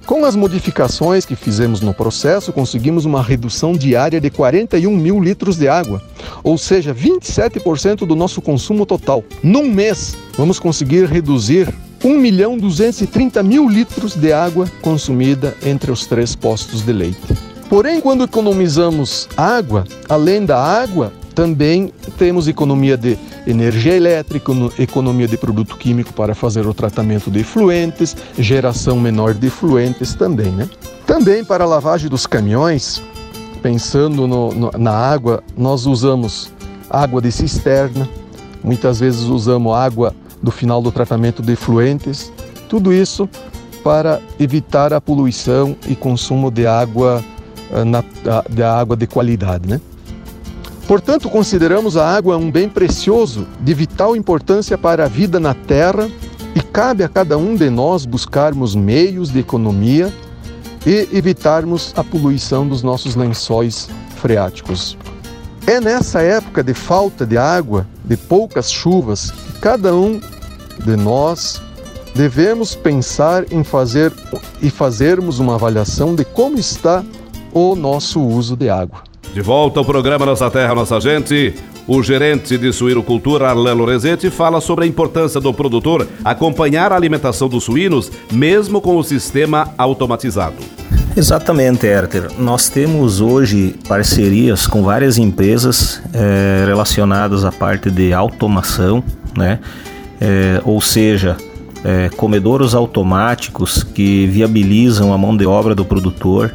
Com 0.06 0.26
as 0.26 0.36
modificações 0.36 1.26
que 1.26 1.36
fizemos 1.36 1.80
no 1.80 1.94
processo, 1.94 2.52
conseguimos 2.52 3.06
uma 3.06 3.24
redução 3.24 3.72
diária 3.72 4.20
de 4.20 4.30
41 4.30 4.96
mil 4.96 5.22
litros 5.22 5.58
de 5.58 5.68
água, 5.70 6.02
ou 6.44 6.58
seja, 6.58 6.94
27% 6.94 8.06
do 8.06 8.16
nosso 8.16 8.42
consumo 8.42 8.86
total. 8.86 9.24
Num 9.42 9.70
mês, 9.70 10.16
vamos 10.38 10.60
conseguir 10.60 11.06
reduzir 11.06 11.74
1 12.04 12.18
milhão 12.18 12.58
230 12.58 13.42
mil 13.44 13.70
litros 13.70 14.14
de 14.14 14.34
água 14.34 14.70
consumida 14.82 15.56
entre 15.66 15.90
os 15.90 16.06
três 16.06 16.36
postos 16.36 16.86
de 16.86 16.92
leite. 16.92 17.38
Porém, 17.70 18.02
quando 18.02 18.26
economizamos 18.26 19.30
água, 19.38 19.86
além 20.10 20.46
da 20.46 20.62
água, 20.62 21.14
também 21.36 21.92
temos 22.18 22.48
economia 22.48 22.96
de 22.96 23.18
energia 23.46 23.96
elétrica, 23.96 24.52
economia 24.80 25.28
de 25.28 25.38
produto 25.38 25.78
químico 25.78 26.14
para 26.14 26.36
fazer 26.36 26.66
o 26.66 26.74
tratamento 26.74 27.30
de 27.30 27.40
efluentes, 27.40 28.16
geração 28.38 29.00
menor 29.00 29.34
de 29.34 29.48
efluentes 29.48 30.14
também, 30.14 30.52
né? 30.52 30.70
Também 31.06 31.44
para 31.44 31.64
a 31.64 31.68
lavagem 31.68 32.10
dos 32.10 32.26
caminhões, 32.26 33.02
pensando 33.62 34.28
no, 34.28 34.54
no, 34.54 34.72
na 34.78 34.92
água, 34.92 35.44
nós 35.58 35.86
usamos 35.86 36.52
água 36.90 37.22
de 37.22 37.32
cisterna, 37.32 38.08
muitas 38.64 39.00
vezes 39.00 39.22
usamos 39.24 39.76
água 39.76 40.16
do 40.42 40.52
final 40.52 40.82
do 40.82 40.92
tratamento 40.92 41.42
de 41.42 41.54
efluentes, 41.54 42.32
tudo 42.70 42.94
isso 42.94 43.30
para 43.84 44.22
evitar 44.40 44.94
a 44.94 45.02
poluição 45.02 45.76
e 45.88 45.96
consumo 45.96 46.50
de 46.50 46.66
água, 46.66 47.24
eh, 47.72 47.84
na, 47.84 48.04
de 48.50 48.64
água 48.64 48.96
de 48.96 49.06
qualidade, 49.06 49.68
né? 49.68 49.82
Portanto, 50.88 51.30
consideramos 51.30 51.96
a 51.96 52.06
água 52.06 52.38
um 52.38 52.52
bem 52.52 52.68
precioso, 52.68 53.48
de 53.62 53.74
vital 53.74 54.16
importância 54.16 54.78
para 54.78 55.06
a 55.06 55.08
vida 55.08 55.40
na 55.40 55.54
Terra, 55.54 56.10
e 56.56 56.62
cabe 56.62 57.04
a 57.04 57.10
cada 57.10 57.38
um 57.38 57.56
de 57.56 57.70
nós 57.70 58.06
buscarmos 58.06 58.76
meios 58.76 59.32
de 59.32 59.40
economia 59.40 60.14
e 60.86 61.08
evitarmos 61.14 61.94
a 61.96 62.04
poluição 62.04 62.68
dos 62.68 62.84
nossos 62.84 63.16
lençóis 63.16 63.90
freáticos. 64.18 64.98
É 65.66 65.80
nessa 65.80 66.22
época 66.22 66.62
de 66.62 66.74
falta 66.74 67.26
de 67.26 67.38
água, 67.38 67.88
de 68.04 68.18
poucas 68.18 68.72
chuvas, 68.72 69.32
que 69.32 69.60
cada 69.62 69.96
um 69.96 70.20
de 70.84 70.96
nós 70.98 71.62
devemos 72.14 72.76
pensar 72.76 73.52
em 73.52 73.64
fazer 73.64 74.12
e 74.62 74.70
fazermos 74.70 75.40
uma 75.40 75.56
avaliação 75.56 76.14
de 76.14 76.26
como 76.26 76.60
está 76.60 77.04
o 77.54 77.76
nosso 77.76 78.22
uso 78.22 78.56
de 78.58 78.70
água. 78.70 79.13
De 79.32 79.42
volta 79.42 79.80
ao 79.80 79.86
programa 79.86 80.26
Nossa 80.26 80.50
Terra, 80.50 80.76
Nossa 80.76 81.00
Gente. 81.00 81.54
O 81.88 82.02
gerente 82.02 82.58
de 82.58 82.72
suínocultura, 82.72 83.50
Arlan 83.50 83.74
Lorenzetti, 83.74 84.30
fala 84.30 84.62
sobre 84.62 84.86
a 84.86 84.88
importância 84.88 85.40
do 85.42 85.54
produtor 85.54 86.08
acompanhar 86.24 86.92
a 86.94 86.96
alimentação 86.96 87.50
dos 87.50 87.66
suínos, 87.66 88.12
mesmo 88.32 88.80
com 88.80 88.96
o 88.96 89.04
sistema 89.04 89.74
automatizado. 89.78 90.56
Exatamente, 91.16 91.86
Herter. 91.86 92.32
Nós 92.40 92.70
temos 92.70 93.22
hoje 93.22 93.76
parcerias 93.88 94.66
com 94.66 94.82
várias 94.82 95.18
empresas 95.18 96.02
é, 96.14 96.66
relacionadas 96.66 97.46
à 97.46 97.52
parte 97.52 97.92
de 97.92 98.14
automação, 98.14 99.04
né? 99.38 99.60
É, 100.22 100.62
ou 100.64 100.80
seja, 100.80 101.38
é, 101.84 102.10
comedouros 102.16 102.74
automáticos 102.74 103.84
que 103.84 104.26
viabilizam 104.28 105.14
a 105.14 105.18
mão 105.18 105.36
de 105.36 105.46
obra 105.46 105.76
do 105.76 105.84
produtor 105.84 106.54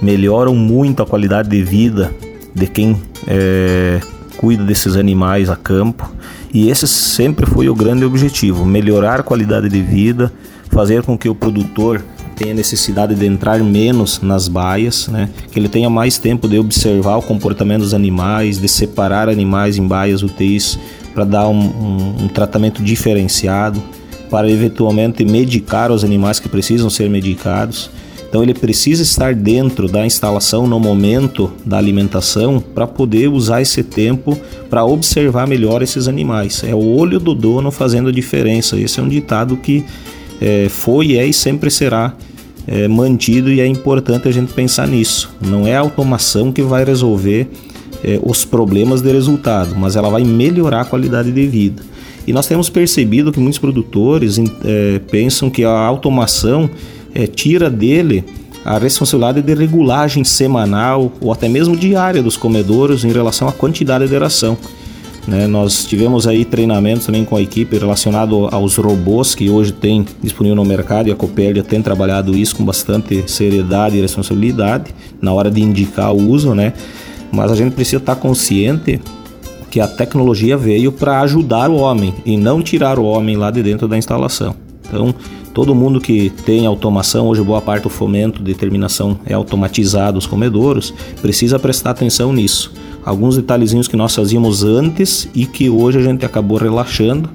melhoram 0.00 0.54
muito 0.54 1.02
a 1.02 1.06
qualidade 1.06 1.48
de 1.48 1.62
vida 1.62 2.12
de 2.54 2.66
quem 2.66 3.00
é, 3.26 4.00
cuida 4.36 4.64
desses 4.64 4.96
animais 4.96 5.50
a 5.50 5.56
campo. 5.56 6.10
E 6.52 6.68
esse 6.68 6.88
sempre 6.88 7.46
foi 7.46 7.68
o 7.68 7.74
grande 7.74 8.04
objetivo: 8.04 8.64
melhorar 8.64 9.20
a 9.20 9.22
qualidade 9.22 9.68
de 9.68 9.80
vida, 9.80 10.32
fazer 10.70 11.02
com 11.02 11.16
que 11.16 11.28
o 11.28 11.34
produtor 11.34 12.02
tenha 12.34 12.54
necessidade 12.54 13.14
de 13.14 13.26
entrar 13.26 13.60
menos 13.60 14.20
nas 14.22 14.48
baias, 14.48 15.08
né? 15.08 15.28
que 15.52 15.58
ele 15.58 15.68
tenha 15.68 15.90
mais 15.90 16.16
tempo 16.16 16.48
de 16.48 16.58
observar 16.58 17.16
o 17.16 17.22
comportamento 17.22 17.82
dos 17.82 17.92
animais, 17.92 18.58
de 18.58 18.66
separar 18.66 19.28
animais 19.28 19.76
em 19.76 19.86
baias 19.86 20.22
UTIs 20.22 20.78
para 21.12 21.24
dar 21.24 21.48
um, 21.48 21.60
um, 21.60 22.24
um 22.24 22.28
tratamento 22.28 22.82
diferenciado, 22.82 23.82
para 24.30 24.50
eventualmente 24.50 25.22
medicar 25.22 25.92
os 25.92 26.02
animais 26.02 26.40
que 26.40 26.48
precisam 26.48 26.88
ser 26.88 27.10
medicados. 27.10 27.90
Então 28.30 28.44
ele 28.44 28.54
precisa 28.54 29.02
estar 29.02 29.34
dentro 29.34 29.88
da 29.88 30.06
instalação 30.06 30.64
no 30.64 30.78
momento 30.78 31.52
da 31.66 31.76
alimentação 31.76 32.60
para 32.60 32.86
poder 32.86 33.26
usar 33.26 33.60
esse 33.60 33.82
tempo 33.82 34.38
para 34.70 34.84
observar 34.84 35.48
melhor 35.48 35.82
esses 35.82 36.06
animais. 36.06 36.62
É 36.62 36.72
o 36.72 36.96
olho 36.96 37.18
do 37.18 37.34
dono 37.34 37.72
fazendo 37.72 38.08
a 38.08 38.12
diferença. 38.12 38.78
Esse 38.78 39.00
é 39.00 39.02
um 39.02 39.08
ditado 39.08 39.56
que 39.56 39.84
é, 40.40 40.68
foi, 40.70 41.16
é 41.16 41.26
e 41.26 41.32
sempre 41.32 41.72
será 41.72 42.14
é, 42.68 42.86
mantido 42.86 43.50
e 43.50 43.60
é 43.60 43.66
importante 43.66 44.28
a 44.28 44.32
gente 44.32 44.52
pensar 44.52 44.86
nisso. 44.86 45.34
Não 45.40 45.66
é 45.66 45.74
a 45.74 45.80
automação 45.80 46.52
que 46.52 46.62
vai 46.62 46.84
resolver 46.84 47.48
é, 48.04 48.20
os 48.22 48.44
problemas 48.44 49.02
de 49.02 49.10
resultado, 49.10 49.74
mas 49.76 49.96
ela 49.96 50.08
vai 50.08 50.22
melhorar 50.22 50.82
a 50.82 50.84
qualidade 50.84 51.32
de 51.32 51.46
vida. 51.48 51.82
E 52.28 52.32
nós 52.32 52.46
temos 52.46 52.70
percebido 52.70 53.32
que 53.32 53.40
muitos 53.40 53.58
produtores 53.58 54.38
é, 54.64 55.00
pensam 55.10 55.50
que 55.50 55.64
a 55.64 55.70
automação 55.70 56.70
é, 57.14 57.26
tira 57.26 57.70
dele 57.70 58.24
a 58.64 58.78
responsabilidade 58.78 59.42
de 59.42 59.54
regulagem 59.54 60.22
semanal 60.22 61.12
ou 61.20 61.32
até 61.32 61.48
mesmo 61.48 61.76
diária 61.76 62.22
dos 62.22 62.36
comedouros 62.36 63.04
em 63.04 63.12
relação 63.12 63.48
à 63.48 63.52
quantidade 63.52 64.06
de 64.06 64.18
ração. 64.18 64.56
Né? 65.26 65.46
Nós 65.46 65.84
tivemos 65.84 66.26
aí 66.26 66.44
treinamentos 66.44 67.06
também 67.06 67.24
com 67.24 67.36
a 67.36 67.42
equipe 67.42 67.76
relacionado 67.76 68.48
aos 68.50 68.76
robôs 68.76 69.34
que 69.34 69.48
hoje 69.48 69.72
tem 69.72 70.04
disponível 70.22 70.56
no 70.56 70.64
mercado 70.64 71.08
e 71.08 71.12
a 71.12 71.16
Copérdia 71.16 71.62
tem 71.62 71.80
trabalhado 71.82 72.36
isso 72.36 72.56
com 72.56 72.64
bastante 72.64 73.24
seriedade 73.30 73.96
e 73.96 74.00
responsabilidade 74.00 74.94
na 75.20 75.32
hora 75.32 75.50
de 75.50 75.62
indicar 75.62 76.12
o 76.12 76.30
uso, 76.30 76.54
né? 76.54 76.72
Mas 77.30 77.52
a 77.52 77.54
gente 77.54 77.74
precisa 77.74 77.98
estar 77.98 78.16
consciente 78.16 79.00
que 79.70 79.78
a 79.78 79.86
tecnologia 79.86 80.56
veio 80.56 80.90
para 80.90 81.20
ajudar 81.20 81.70
o 81.70 81.76
homem 81.76 82.12
e 82.26 82.36
não 82.36 82.60
tirar 82.60 82.98
o 82.98 83.04
homem 83.04 83.36
lá 83.36 83.50
de 83.50 83.62
dentro 83.62 83.86
da 83.86 83.96
instalação. 83.96 84.56
Então, 84.88 85.14
todo 85.52 85.74
mundo 85.74 86.00
que 86.00 86.30
tem 86.44 86.66
automação, 86.66 87.28
hoje 87.28 87.42
boa 87.42 87.60
parte 87.60 87.84
do 87.84 87.88
fomento 87.88 88.42
de 88.42 88.54
terminação 88.54 89.18
é 89.26 89.34
automatizado 89.34 90.18
os 90.18 90.26
comedouros, 90.26 90.94
precisa 91.20 91.58
prestar 91.58 91.90
atenção 91.90 92.32
nisso. 92.32 92.72
Alguns 93.04 93.36
detalhezinhos 93.36 93.88
que 93.88 93.96
nós 93.96 94.14
fazíamos 94.14 94.62
antes 94.62 95.28
e 95.34 95.46
que 95.46 95.68
hoje 95.70 95.98
a 95.98 96.02
gente 96.02 96.24
acabou 96.24 96.58
relaxando 96.58 97.28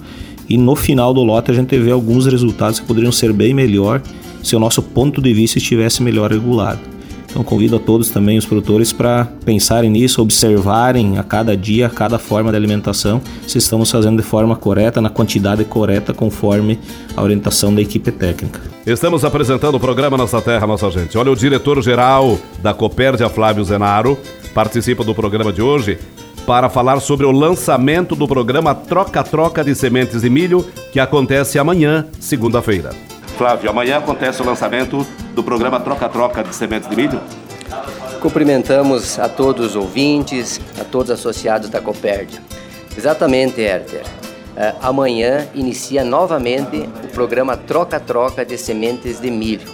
e 0.48 0.58
no 0.58 0.76
final 0.76 1.14
do 1.14 1.24
lote 1.24 1.52
a 1.52 1.54
gente 1.54 1.78
vê 1.80 1.92
alguns 1.92 2.26
resultados 2.26 2.80
que 2.80 2.86
poderiam 2.86 3.12
ser 3.12 3.34
bem 3.34 3.54
melhor 3.54 4.02
se 4.44 4.56
o 4.56 4.60
nosso 4.60 4.82
ponto 4.82 5.22
de 5.22 5.34
vista 5.34 5.58
estivesse 5.58 6.04
melhor 6.04 6.32
regulado. 6.32 6.95
Então 7.36 7.44
convido 7.44 7.76
a 7.76 7.80
todos 7.80 8.10
também 8.10 8.38
os 8.38 8.46
produtores 8.46 8.94
para 8.94 9.28
pensarem 9.44 9.90
nisso, 9.90 10.22
observarem 10.22 11.18
a 11.18 11.24
cada 11.24 11.58
dia, 11.58 11.88
a 11.88 11.90
cada 11.90 12.18
forma 12.18 12.50
de 12.50 12.56
alimentação, 12.56 13.22
se 13.46 13.58
estamos 13.58 13.92
fazendo 13.92 14.16
de 14.16 14.24
forma 14.24 14.56
correta, 14.56 15.02
na 15.02 15.10
quantidade 15.10 15.66
correta, 15.66 16.14
conforme 16.14 16.80
a 17.14 17.22
orientação 17.22 17.76
da 17.76 17.82
equipe 17.82 18.10
técnica. 18.10 18.62
Estamos 18.88 19.26
apresentando 19.26 19.76
o 19.76 19.80
programa 19.82 20.16
Nossa 20.16 20.42
Terra, 20.42 20.66
Nossa 20.66 20.90
Gente. 20.90 21.18
Olha, 21.18 21.30
o 21.30 21.36
diretor-geral 21.36 22.40
da 22.64 22.74
Copérdia, 22.74 23.28
Flávio 23.28 23.66
Zenaro, 23.66 24.18
participa 24.54 25.04
do 25.04 25.14
programa 25.14 25.52
de 25.52 25.62
hoje 25.62 25.98
para 26.46 26.70
falar 26.70 27.02
sobre 27.02 27.26
o 27.26 27.32
lançamento 27.32 28.16
do 28.16 28.30
programa 28.30 28.74
Troca-Troca 28.74 29.62
de 29.62 29.76
Sementes 29.76 30.22
de 30.22 30.30
Milho, 30.30 30.66
que 30.90 31.02
acontece 31.02 31.60
amanhã, 31.60 32.08
segunda-feira. 32.18 32.92
Flávio, 33.36 33.70
amanhã 33.70 33.98
acontece 33.98 34.42
o 34.42 34.46
lançamento 34.46 35.06
do 35.34 35.44
programa 35.44 35.78
Troca-Troca 35.78 36.42
de 36.42 36.56
Sementes 36.56 36.90
de 36.90 36.96
Milho? 36.96 37.20
Cumprimentamos 38.22 39.20
a 39.20 39.28
todos 39.28 39.68
os 39.68 39.76
ouvintes, 39.76 40.60
a 40.80 40.86
todos 40.86 41.10
os 41.10 41.20
associados 41.20 41.70
da 41.70 41.82
Copérdia. 41.82 42.42
Exatamente, 42.98 43.60
Herter. 43.60 44.04
Uh, 44.04 44.78
amanhã 44.82 45.48
inicia 45.54 46.02
novamente 46.06 46.90
o 47.04 47.08
programa 47.10 47.58
Troca-Troca 47.58 48.46
de 48.46 48.58
Sementes 48.58 49.20
de 49.20 49.30
Milho. 49.30 49.68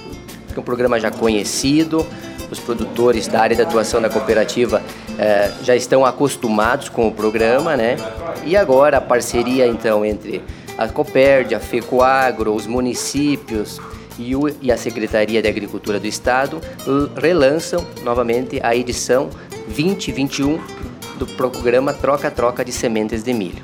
É 0.56 0.60
um 0.60 0.64
programa 0.64 1.00
já 1.00 1.12
conhecido, 1.12 2.04
os 2.50 2.60
produtores 2.60 3.28
da 3.28 3.42
área 3.42 3.56
de 3.56 3.62
atuação 3.62 4.02
da 4.02 4.10
cooperativa 4.10 4.82
uh, 4.82 5.64
já 5.64 5.76
estão 5.76 6.04
acostumados 6.04 6.90
com 6.90 7.08
o 7.08 7.12
programa, 7.12 7.78
né? 7.78 7.96
E 8.44 8.58
agora 8.58 8.98
a 8.98 9.02
parceria 9.02 9.68
então 9.68 10.04
entre 10.04 10.42
a 10.78 10.88
Copérdia, 10.88 11.58
a 11.58 11.60
FECOAGRO, 11.60 12.54
os 12.54 12.68
municípios 12.68 13.80
e, 14.18 14.36
o, 14.36 14.50
e 14.62 14.72
a 14.72 14.78
Secretaria 14.78 15.42
de 15.42 15.48
Agricultura 15.48 16.00
do 16.00 16.08
Estado 16.08 16.62
relançam 17.16 17.86
novamente 18.04 18.60
a 18.64 18.76
edição 18.76 19.30
2021 19.68 20.60
do 21.18 21.28
programa 21.28 21.94
Troca-Troca 21.94 22.66
de 22.66 22.72
Sementes 22.72 23.24
de 23.24 23.34
Milho. 23.34 23.64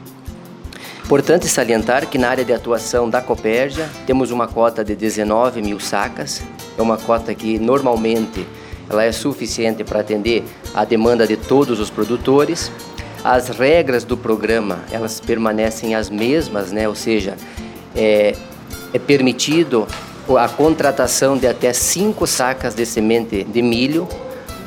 Importante 1.03 1.47
salientar 1.47 2.05
que 2.07 2.17
na 2.17 2.29
área 2.29 2.43
de 2.43 2.51
atuação 2.51 3.09
da 3.09 3.21
Copérgia 3.21 3.89
temos 4.05 4.29
uma 4.29 4.47
cota 4.47 4.83
de 4.83 4.95
19 4.95 5.61
mil 5.61 5.79
sacas, 5.79 6.43
é 6.77 6.81
uma 6.81 6.97
cota 6.97 7.33
que 7.33 7.57
normalmente 7.57 8.45
ela 8.89 9.03
é 9.03 9.11
suficiente 9.11 9.83
para 9.83 10.01
atender 10.01 10.43
a 10.73 10.85
demanda 10.85 11.25
de 11.25 11.37
todos 11.37 11.79
os 11.79 11.89
produtores 11.89 12.71
as 13.27 13.49
regras 13.49 14.05
do 14.05 14.15
programa 14.15 14.79
elas 14.89 15.19
permanecem 15.19 15.93
as 15.93 16.09
mesmas, 16.09 16.71
né? 16.71 16.87
Ou 16.87 16.95
seja, 16.95 17.35
é, 17.93 18.33
é 18.93 18.99
permitido 18.99 19.85
a 20.37 20.47
contratação 20.47 21.37
de 21.37 21.45
até 21.45 21.73
cinco 21.73 22.25
sacas 22.25 22.73
de 22.73 22.85
semente 22.85 23.43
de 23.43 23.61
milho 23.61 24.07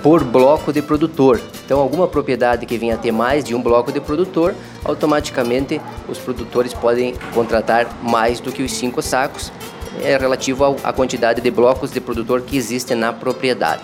por 0.03 0.23
bloco 0.23 0.73
de 0.75 0.83
produtor. 0.83 1.41
Então, 1.65 1.81
alguma 1.81 2.07
propriedade 2.07 2.67
que 2.67 2.77
venha 2.77 2.95
a 2.97 2.99
ter 2.99 3.13
mais 3.13 3.45
de 3.45 3.55
um 3.55 3.63
bloco 3.63 3.93
de 3.93 4.01
produtor, 4.01 4.55
automaticamente 4.85 5.81
os 6.09 6.19
produtores 6.19 6.75
podem 6.75 7.15
contratar 7.35 7.87
mais 8.03 8.41
do 8.41 8.53
que 8.53 8.63
os 8.63 8.73
cinco 8.73 9.01
sacos, 9.01 9.51
é 10.03 10.17
relativo 10.17 10.77
à 10.83 10.93
quantidade 10.93 11.41
de 11.41 11.51
blocos 11.51 11.93
de 11.93 12.01
produtor 12.01 12.43
que 12.43 12.57
existem 12.57 12.97
na 12.97 13.13
propriedade. 13.13 13.83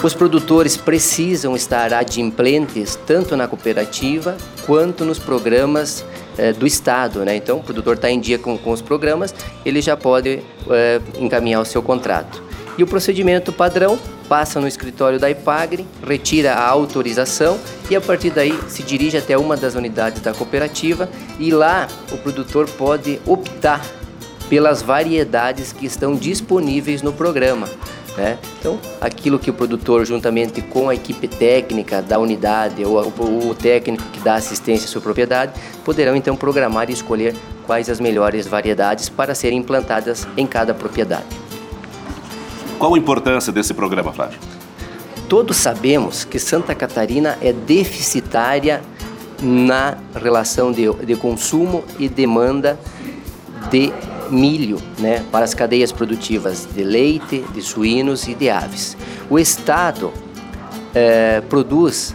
Os 0.00 0.14
produtores 0.14 0.76
precisam 0.76 1.56
estar 1.56 1.92
adimplentes 1.92 2.96
tanto 3.04 3.36
na 3.36 3.48
cooperativa 3.48 4.36
quanto 4.64 5.04
nos 5.04 5.18
programas 5.18 6.04
eh, 6.36 6.52
do 6.52 6.68
Estado. 6.68 7.24
Né? 7.24 7.34
Então, 7.34 7.58
o 7.58 7.62
produtor 7.64 7.96
está 7.96 8.08
em 8.08 8.20
dia 8.20 8.38
com, 8.38 8.56
com, 8.56 8.70
os 8.70 8.80
programas, 8.80 9.34
ele 9.64 9.82
já 9.82 9.96
pode 9.96 10.40
eh, 10.70 11.00
encaminhar 11.18 11.60
o 11.60 11.64
seu 11.64 11.82
contrato. 11.82 12.40
E 12.78 12.82
o 12.84 12.86
procedimento 12.86 13.52
padrão 13.52 13.98
passa 14.28 14.60
no 14.60 14.68
escritório 14.68 15.18
da 15.18 15.28
IPAGRE, 15.30 15.84
retira 16.06 16.54
a 16.54 16.68
autorização 16.68 17.58
e 17.90 17.96
a 17.96 18.00
partir 18.00 18.30
daí 18.30 18.56
se 18.68 18.84
dirige 18.84 19.16
até 19.16 19.36
uma 19.36 19.56
das 19.56 19.74
unidades 19.74 20.22
da 20.22 20.32
cooperativa 20.32 21.08
e 21.40 21.50
lá 21.50 21.88
o 22.12 22.18
produtor 22.18 22.68
pode 22.70 23.20
optar 23.26 23.84
pelas 24.48 24.80
variedades 24.80 25.72
que 25.72 25.86
estão 25.86 26.14
disponíveis 26.14 27.02
no 27.02 27.12
programa. 27.12 27.68
Né? 28.18 28.36
Então, 28.58 28.80
aquilo 29.00 29.38
que 29.38 29.48
o 29.48 29.54
produtor, 29.54 30.04
juntamente 30.04 30.60
com 30.60 30.88
a 30.88 30.94
equipe 30.94 31.28
técnica 31.28 32.02
da 32.02 32.18
unidade 32.18 32.84
ou 32.84 32.98
o, 32.98 33.54
técnico 33.54 34.02
que 34.10 34.18
dá 34.18 34.34
assistência 34.34 34.86
à 34.86 34.88
sua 34.88 35.00
propriedade, 35.00 35.52
poderão 35.84 36.16
então 36.16 36.34
programar 36.34 36.90
e 36.90 36.92
escolher 36.92 37.36
quais 37.64 37.88
as 37.88 38.00
melhores 38.00 38.44
variedades 38.44 39.08
para 39.08 39.36
serem 39.36 39.60
implantadas 39.60 40.26
em 40.36 40.48
cada 40.48 40.74
propriedade. 40.74 41.26
Qual 42.76 42.92
a 42.92 42.98
importância 42.98 43.52
desse 43.52 43.72
programa, 43.72 44.12
Flávio? 44.12 44.40
Todos 45.28 45.56
sabemos 45.56 46.24
que 46.24 46.40
Santa 46.40 46.74
Catarina 46.74 47.38
é 47.40 47.52
deficitária 47.52 48.82
na 49.40 49.96
relação 50.12 50.72
de, 50.72 50.92
de 51.04 51.14
consumo 51.14 51.84
e 52.00 52.08
demanda 52.08 52.76
de 53.70 53.92
milho 54.30 54.78
né, 54.98 55.24
para 55.30 55.44
as 55.44 55.54
cadeias 55.54 55.92
produtivas 55.92 56.66
de 56.74 56.84
leite, 56.84 57.44
de 57.52 57.62
suínos 57.62 58.26
e 58.28 58.34
de 58.34 58.50
aves. 58.50 58.96
O 59.30 59.38
Estado 59.38 60.12
é, 60.94 61.40
produz 61.48 62.14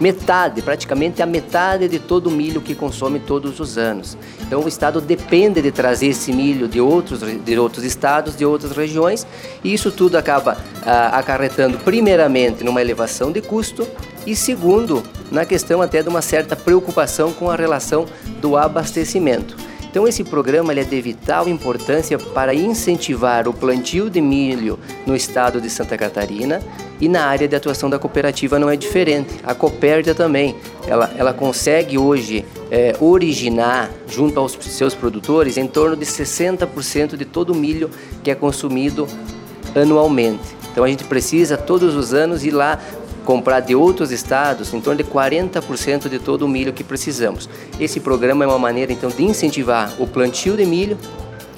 metade, 0.00 0.60
praticamente 0.60 1.22
a 1.22 1.26
metade 1.26 1.88
de 1.88 1.98
todo 1.98 2.26
o 2.26 2.30
milho 2.30 2.60
que 2.60 2.74
consome 2.74 3.20
todos 3.20 3.60
os 3.60 3.78
anos. 3.78 4.16
Então 4.40 4.62
o 4.62 4.68
estado 4.68 5.00
depende 5.00 5.62
de 5.62 5.70
trazer 5.70 6.08
esse 6.08 6.32
milho 6.32 6.68
de 6.68 6.80
outros, 6.80 7.20
de 7.20 7.58
outros 7.58 7.84
estados, 7.84 8.36
de 8.36 8.44
outras 8.44 8.72
regiões, 8.72 9.26
e 9.62 9.72
isso 9.72 9.90
tudo 9.90 10.16
acaba 10.16 10.56
ah, 10.84 11.18
acarretando 11.18 11.78
primeiramente 11.78 12.64
numa 12.64 12.80
elevação 12.80 13.30
de 13.30 13.40
custo 13.40 13.86
e 14.26 14.34
segundo, 14.34 15.02
na 15.30 15.44
questão 15.44 15.82
até 15.82 16.02
de 16.02 16.08
uma 16.08 16.22
certa 16.22 16.56
preocupação 16.56 17.32
com 17.32 17.50
a 17.50 17.56
relação 17.56 18.06
do 18.40 18.56
abastecimento. 18.56 19.56
Então 19.94 20.08
esse 20.08 20.24
programa 20.24 20.72
é 20.72 20.82
de 20.82 21.00
vital 21.00 21.48
importância 21.48 22.18
para 22.18 22.52
incentivar 22.52 23.46
o 23.46 23.54
plantio 23.54 24.10
de 24.10 24.20
milho 24.20 24.76
no 25.06 25.14
estado 25.14 25.60
de 25.60 25.70
Santa 25.70 25.96
Catarina 25.96 26.60
e 27.00 27.08
na 27.08 27.24
área 27.26 27.46
de 27.46 27.54
atuação 27.54 27.88
da 27.88 27.96
cooperativa 27.96 28.58
não 28.58 28.68
é 28.68 28.74
diferente. 28.74 29.36
A 29.44 29.54
Copérdia 29.54 30.12
também, 30.12 30.56
ela, 30.88 31.14
ela 31.16 31.32
consegue 31.32 31.96
hoje 31.96 32.44
é, 32.72 32.96
originar 32.98 33.88
junto 34.08 34.40
aos 34.40 34.58
seus 34.60 34.96
produtores 34.96 35.56
em 35.56 35.68
torno 35.68 35.94
de 35.94 36.04
60% 36.04 37.16
de 37.16 37.24
todo 37.24 37.50
o 37.50 37.54
milho 37.54 37.88
que 38.24 38.32
é 38.32 38.34
consumido 38.34 39.06
anualmente. 39.76 40.56
Então 40.72 40.82
a 40.82 40.88
gente 40.88 41.04
precisa 41.04 41.56
todos 41.56 41.94
os 41.94 42.12
anos 42.12 42.44
ir 42.44 42.50
lá 42.50 42.80
comprar 43.24 43.60
de 43.60 43.74
outros 43.74 44.10
estados 44.10 44.72
em 44.72 44.80
torno 44.80 45.02
de 45.02 45.08
40% 45.08 46.08
de 46.08 46.18
todo 46.18 46.42
o 46.42 46.48
milho 46.48 46.72
que 46.72 46.84
precisamos. 46.84 47.48
Esse 47.80 47.98
programa 48.00 48.44
é 48.44 48.46
uma 48.46 48.58
maneira 48.58 48.92
então 48.92 49.10
de 49.10 49.24
incentivar 49.24 49.94
o 49.98 50.06
plantio 50.06 50.56
de 50.56 50.66
milho, 50.66 50.98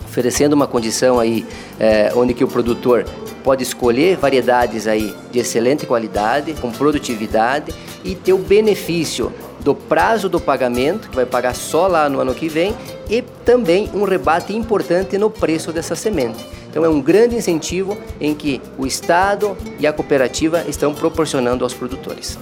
oferecendo 0.04 0.54
uma 0.54 0.66
condição 0.66 1.18
aí 1.18 1.44
é, 1.78 2.12
onde 2.14 2.32
que 2.32 2.44
o 2.44 2.48
produtor 2.48 3.04
pode 3.44 3.62
escolher 3.62 4.16
variedades 4.16 4.86
aí 4.86 5.14
de 5.30 5.38
excelente 5.38 5.86
qualidade, 5.86 6.54
com 6.54 6.70
produtividade 6.72 7.74
e 8.02 8.14
ter 8.14 8.32
o 8.32 8.38
benefício 8.38 9.32
do 9.60 9.74
prazo 9.74 10.28
do 10.28 10.40
pagamento, 10.40 11.08
que 11.08 11.16
vai 11.16 11.26
pagar 11.26 11.54
só 11.54 11.86
lá 11.86 12.08
no 12.08 12.20
ano 12.20 12.34
que 12.34 12.48
vem, 12.48 12.74
e 13.10 13.22
também 13.44 13.90
um 13.92 14.04
rebate 14.04 14.56
importante 14.56 15.18
no 15.18 15.28
preço 15.28 15.72
dessa 15.72 15.94
semente. 15.94 16.44
Então 16.76 16.84
é 16.84 16.90
um 16.90 17.00
grande 17.00 17.34
incentivo 17.34 17.96
em 18.20 18.34
que 18.34 18.60
o 18.76 18.86
Estado 18.86 19.56
e 19.80 19.86
a 19.86 19.94
cooperativa 19.94 20.62
estão 20.68 20.92
proporcionando 20.92 21.64
aos 21.64 21.72
produtores. 21.72 22.38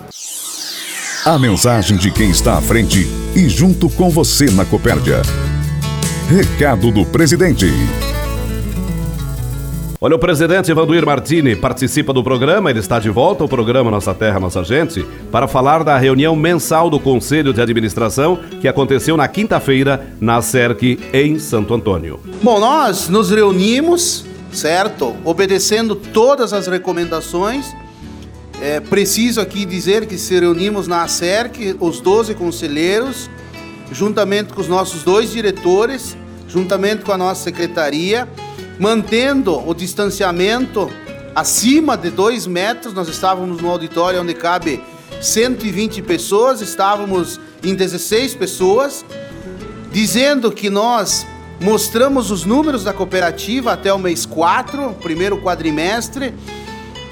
A 1.25 1.39
mensagem 1.39 1.97
de 1.97 2.11
quem 2.11 2.31
está 2.31 2.59
à 2.59 2.61
frente 2.61 3.07
e 3.37 3.49
junto 3.49 3.89
com 3.89 4.11
você 4.11 4.47
na 4.47 4.65
Copérdia. 4.65 5.23
Recado 6.29 6.91
do 6.91 7.07
presidente. 7.07 7.67
Olha, 10.05 10.17
o 10.17 10.19
presidente 10.19 10.71
Evanduir 10.71 11.07
Martini 11.07 11.57
participa 11.57 12.13
do 12.13 12.23
programa, 12.23 12.69
ele 12.69 12.79
está 12.79 12.99
de 12.99 13.09
volta 13.09 13.43
ao 13.43 13.49
programa 13.49 13.91
Nossa 13.91 14.13
Terra, 14.13 14.39
Nossa 14.39 14.63
Gente, 14.63 15.03
para 15.33 15.49
falar 15.49 15.83
da 15.83 15.97
reunião 15.97 16.37
mensal 16.37 16.91
do 16.91 17.01
Conselho 17.01 17.55
de 17.55 17.63
Administração 17.63 18.39
que 18.61 18.69
aconteceu 18.69 19.17
na 19.17 19.27
quinta-feira 19.27 20.15
na 20.21 20.43
SERC 20.43 21.01
em 21.11 21.39
Santo 21.39 21.73
Antônio. 21.73 22.21
Bom, 22.43 22.61
nós 22.61 23.09
nos 23.09 23.31
reunimos, 23.31 24.27
certo? 24.53 25.17
Obedecendo 25.25 25.97
todas 25.97 26.53
as 26.53 26.67
recomendações. 26.67 27.75
É 28.61 28.81
preciso 28.81 29.41
aqui 29.41 29.65
dizer 29.65 30.05
que 30.05 30.19
se 30.19 30.39
reunimos 30.39 30.87
na 30.87 31.09
SERC, 31.09 31.77
os 31.81 31.99
12 32.03 32.35
conselheiros, 32.35 33.31
juntamente 33.91 34.53
com 34.53 34.61
os 34.61 34.69
nossos 34.69 35.03
dois 35.03 35.33
diretores, 35.33 36.15
juntamente 36.47 37.05
com 37.05 37.13
a 37.13 37.17
nossa 37.17 37.43
secretaria 37.43 38.29
mantendo 38.79 39.57
o 39.69 39.75
distanciamento 39.75 40.91
acima 41.35 41.97
de 41.97 42.11
dois 42.11 42.47
metros. 42.47 42.95
Nós 42.95 43.09
estávamos 43.09 43.61
no 43.61 43.71
auditório 43.71 44.21
onde 44.21 44.35
cabe 44.35 44.83
120 45.21 46.03
pessoas, 46.03 46.61
estávamos 46.61 47.41
em 47.63 47.75
16 47.75 48.35
pessoas, 48.35 49.05
dizendo 49.91 50.53
que 50.53 50.69
nós 50.69 51.27
mostramos 51.61 52.31
os 52.31 52.45
números 52.45 52.85
da 52.85 52.93
cooperativa 52.93 53.73
até 53.73 53.93
o 53.93 53.99
mês 53.99 54.27
4, 54.27 54.97
primeiro 55.01 55.41
quadrimestre. 55.41 56.35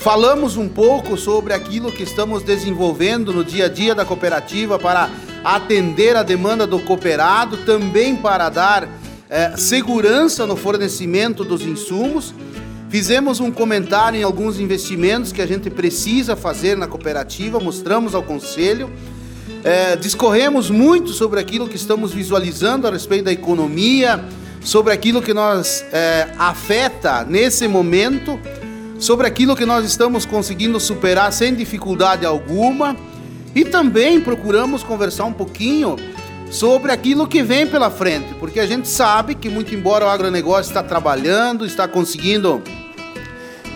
Falamos 0.01 0.57
um 0.57 0.68
pouco 0.68 1.16
sobre 1.16 1.55
aquilo 1.55 1.92
que 1.92 2.03
estamos 2.03 2.42
desenvolvendo 2.42 3.33
no 3.33 3.44
dia 3.44 3.66
a 3.66 3.68
dia 3.68 3.94
da 3.94 4.05
cooperativa 4.05 4.79
para 4.79 5.09
atender 5.44 6.16
a 6.16 6.25
demanda 6.25 6.66
do 6.66 6.81
cooperado, 6.81 7.59
também 7.59 8.16
para 8.16 8.48
dar 8.48 8.88
é, 9.33 9.57
segurança 9.57 10.47
no 10.47 10.57
fornecimento 10.57 11.42
dos 11.42 11.62
insumos. 11.62 12.35
Fizemos 12.90 13.40
um 13.40 13.51
comentário 13.51 14.21
em 14.21 14.23
alguns 14.23 14.61
investimentos 14.61 15.33
que 15.33 15.40
a 15.40 15.47
gente 15.47 15.71
precisa 15.71 16.37
fazer 16.37 16.77
na 16.77 16.87
cooperativa, 16.87 17.59
mostramos 17.59 18.14
ao 18.14 18.23
conselho. 18.23 18.92
É, 19.64 19.97
discorremos 19.97 20.68
muito 20.68 21.12
sobre 21.12 21.40
aquilo 21.40 21.66
que 21.66 21.77
estamos 21.77 22.12
visualizando 22.12 22.87
a 22.87 22.90
respeito 22.90 23.25
da 23.25 23.33
economia, 23.33 24.23
sobre 24.61 24.92
aquilo 24.92 25.23
que 25.23 25.33
nos 25.33 25.83
é, 25.90 26.29
afeta 26.38 27.25
nesse 27.25 27.66
momento, 27.66 28.38
sobre 28.99 29.27
aquilo 29.27 29.57
que 29.57 29.64
nós 29.64 29.87
estamos 29.87 30.27
conseguindo 30.27 30.79
superar 30.79 31.33
sem 31.33 31.55
dificuldade 31.55 32.27
alguma. 32.27 32.95
E 33.55 33.64
também 33.64 34.21
procuramos 34.21 34.83
conversar 34.83 35.25
um 35.25 35.33
pouquinho 35.33 35.97
sobre 36.53 36.93
aquilo 36.93 37.27
que 37.27 37.43
vem 37.43 37.67
pela 37.67 37.91
frente, 37.91 38.35
porque 38.35 38.61
a 38.61 38.67
gente 38.67 38.87
sabe 38.87 39.35
que, 39.35 39.49
muito 39.49 39.75
embora 39.75 40.05
o 40.05 40.09
agronegócio 40.09 40.69
está 40.69 40.83
trabalhando, 40.83 41.65
está 41.65 41.88
conseguindo 41.88 42.62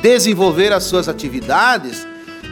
desenvolver 0.03 0.75
as 0.75 0.85
suas 0.85 1.09
atividades, 1.09 2.07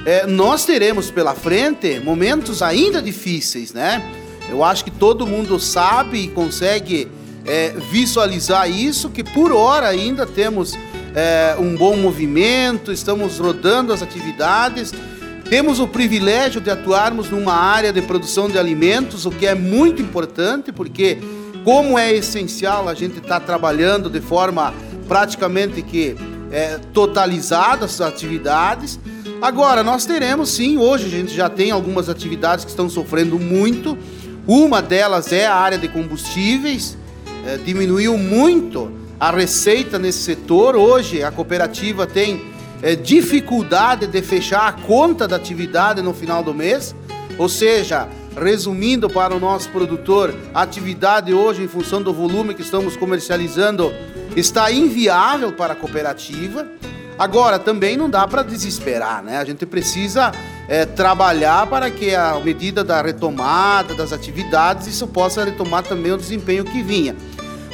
é, 0.07 0.27
nós 0.27 0.65
teremos 0.65 1.11
pela 1.11 1.35
frente 1.35 2.01
momentos 2.01 2.63
ainda 2.63 3.03
difíceis, 3.03 3.75
né? 3.75 4.03
Eu 4.49 4.65
acho 4.65 4.85
que 4.85 4.91
todo 4.91 5.27
mundo 5.27 5.61
sabe 5.61 6.25
e 6.25 6.29
consegue 6.29 7.07
é, 7.45 7.75
visualizar 7.91 8.69
isso, 8.69 9.11
que 9.11 9.23
por 9.23 9.53
hora 9.53 9.89
ainda 9.89 10.25
temos 10.25 10.75
é, 11.15 11.55
um 11.59 11.77
bom 11.77 11.97
movimento, 11.97 12.91
estamos 12.91 13.39
rodando 13.39 13.93
as 13.93 14.03
atividades 14.03 14.91
temos 15.49 15.79
o 15.79 15.87
privilégio 15.87 16.61
de 16.61 16.71
atuarmos 16.71 17.31
numa 17.31 17.55
área 17.55 17.93
de 17.93 18.03
produção 18.03 18.49
de 18.49 18.59
alimentos, 18.59 19.27
o 19.27 19.31
que 19.31 19.47
é 19.47 19.55
muito 19.55 20.01
importante, 20.01 20.73
porque 20.73 21.19
como 21.65 21.99
é 21.99 22.13
essencial 22.13 22.89
a 22.89 22.95
gente 22.95 23.19
estar 23.19 23.41
tá 23.41 23.47
trabalhando 23.47 24.09
de 24.09 24.21
forma 24.21 24.73
praticamente 25.07 25.83
que 25.83 26.17
é, 26.51 26.79
totalizada 26.93 27.85
as 27.85 28.01
atividades. 28.01 28.99
Agora, 29.41 29.83
nós 29.83 30.07
teremos 30.07 30.51
sim, 30.51 30.79
hoje 30.79 31.07
a 31.07 31.11
gente 31.11 31.35
já 31.35 31.49
tem 31.49 31.71
algumas 31.71 32.09
atividades 32.09 32.65
que 32.65 32.71
estão 32.71 32.89
sofrendo 32.89 33.39
muito. 33.39 33.99
Uma 34.47 34.81
delas 34.81 35.33
é 35.33 35.47
a 35.47 35.55
área 35.55 35.79
de 35.79 35.89
combustíveis, 35.89 36.97
é, 37.47 37.57
diminuiu 37.59 38.17
muito 38.17 38.91
a 39.19 39.31
receita 39.31 39.99
nesse 39.99 40.19
setor. 40.19 40.77
Hoje 40.77 41.23
a 41.23 41.31
cooperativa 41.31 42.07
tem 42.07 42.54
é, 42.85 42.95
dificuldade 42.95 44.07
de 44.07 44.21
fechar 44.21 44.69
a 44.69 44.73
conta 44.73 45.27
da 45.27 45.37
atividade 45.37 46.03
no 46.03 46.13
final 46.13 46.43
do 46.43 46.53
mês, 46.53 46.95
ou 47.39 47.49
seja, 47.49 48.07
resumindo 48.37 49.09
para 49.09 49.35
o 49.35 49.41
nosso 49.41 49.71
produtor, 49.71 50.35
a 50.53 50.61
atividade 50.61 51.33
hoje, 51.33 51.63
em 51.63 51.67
função 51.67 52.03
do 52.03 52.13
volume 52.13 52.53
que 52.53 52.61
estamos 52.61 52.95
comercializando, 52.95 53.91
está 54.37 54.71
inviável 54.71 55.51
para 55.51 55.73
a 55.73 55.77
cooperativa. 55.77 56.67
Agora, 57.19 57.59
também 57.59 57.97
não 57.97 58.11
dá 58.11 58.29
para 58.29 58.43
desesperar, 58.43 59.23
né? 59.23 59.39
A 59.39 59.45
gente 59.47 59.65
precisa 59.65 60.31
é, 60.69 60.85
trabalhar 60.85 61.67
para 61.67 61.91
que, 61.91 62.15
a 62.15 62.39
medida 62.39 62.85
da 62.85 63.01
retomada 63.01 63.95
das 63.95 64.13
atividades, 64.13 64.89
isso 64.89 65.07
possa 65.07 65.43
retomar 65.43 65.85
também 65.85 66.13
o 66.13 66.19
desempenho 66.19 66.65
que 66.65 66.83
vinha. 66.83 67.17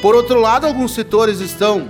Por 0.00 0.14
outro 0.14 0.38
lado, 0.38 0.68
alguns 0.68 0.94
setores 0.94 1.40
estão 1.40 1.88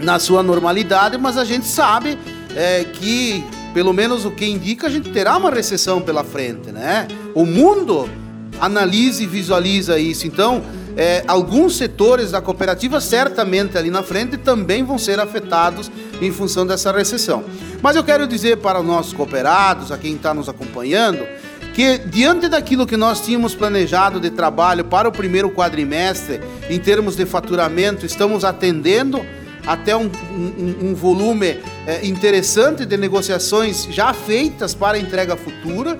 na 0.00 0.18
sua 0.18 0.42
normalidade, 0.42 1.16
mas 1.16 1.36
a 1.36 1.44
gente 1.44 1.66
sabe 1.66 2.18
é, 2.56 2.84
que, 2.84 3.44
pelo 3.72 3.92
menos 3.92 4.24
o 4.24 4.30
que 4.30 4.46
indica, 4.46 4.86
a 4.86 4.90
gente 4.90 5.10
terá 5.10 5.36
uma 5.36 5.50
recessão 5.50 6.00
pela 6.00 6.24
frente, 6.24 6.70
né? 6.70 7.06
O 7.34 7.44
mundo 7.44 8.08
analisa 8.60 9.22
e 9.22 9.26
visualiza 9.26 9.98
isso. 9.98 10.26
Então, 10.26 10.62
é, 10.96 11.24
alguns 11.26 11.76
setores 11.76 12.30
da 12.30 12.40
cooperativa, 12.40 13.00
certamente 13.00 13.78
ali 13.78 13.90
na 13.90 14.02
frente, 14.02 14.36
também 14.36 14.84
vão 14.84 14.98
ser 14.98 15.18
afetados 15.18 15.90
em 16.20 16.30
função 16.30 16.66
dessa 16.66 16.92
recessão. 16.92 17.44
Mas 17.80 17.96
eu 17.96 18.04
quero 18.04 18.26
dizer 18.26 18.58
para 18.58 18.80
os 18.80 18.86
nossos 18.86 19.12
cooperados, 19.12 19.90
a 19.90 19.96
quem 19.96 20.14
está 20.14 20.34
nos 20.34 20.48
acompanhando, 20.48 21.26
que 21.72 21.98
diante 21.98 22.48
daquilo 22.48 22.86
que 22.86 22.96
nós 22.96 23.20
tínhamos 23.20 23.54
planejado 23.54 24.20
de 24.20 24.30
trabalho 24.30 24.84
para 24.84 25.08
o 25.08 25.12
primeiro 25.12 25.50
quadrimestre, 25.50 26.40
em 26.68 26.78
termos 26.78 27.16
de 27.16 27.24
faturamento, 27.24 28.04
estamos 28.04 28.44
atendendo 28.44 29.24
até 29.72 29.96
um, 29.96 30.10
um, 30.32 30.90
um 30.90 30.94
volume 30.96 31.58
é, 31.86 32.04
interessante 32.04 32.84
de 32.84 32.96
negociações 32.96 33.86
já 33.88 34.12
feitas 34.12 34.74
para 34.74 34.98
entrega 34.98 35.36
futura. 35.36 35.96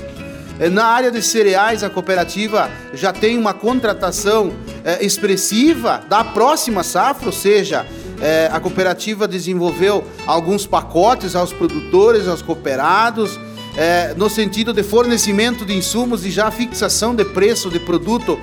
É, 0.58 0.68
na 0.68 0.86
área 0.86 1.08
de 1.08 1.22
cereais, 1.22 1.84
a 1.84 1.88
cooperativa 1.88 2.68
já 2.92 3.12
tem 3.12 3.38
uma 3.38 3.54
contratação 3.54 4.52
é, 4.84 5.04
expressiva 5.04 6.02
da 6.08 6.24
próxima 6.24 6.82
safra, 6.82 7.26
ou 7.26 7.32
seja, 7.32 7.86
é, 8.20 8.50
a 8.52 8.58
cooperativa 8.58 9.28
desenvolveu 9.28 10.04
alguns 10.26 10.66
pacotes 10.66 11.36
aos 11.36 11.52
produtores, 11.52 12.26
aos 12.26 12.42
cooperados, 12.42 13.38
é, 13.76 14.14
no 14.16 14.28
sentido 14.28 14.72
de 14.72 14.82
fornecimento 14.82 15.64
de 15.64 15.76
insumos 15.76 16.26
e 16.26 16.30
já 16.30 16.50
fixação 16.50 17.14
de 17.14 17.24
preço 17.24 17.70
de 17.70 17.78
produto 17.78 18.36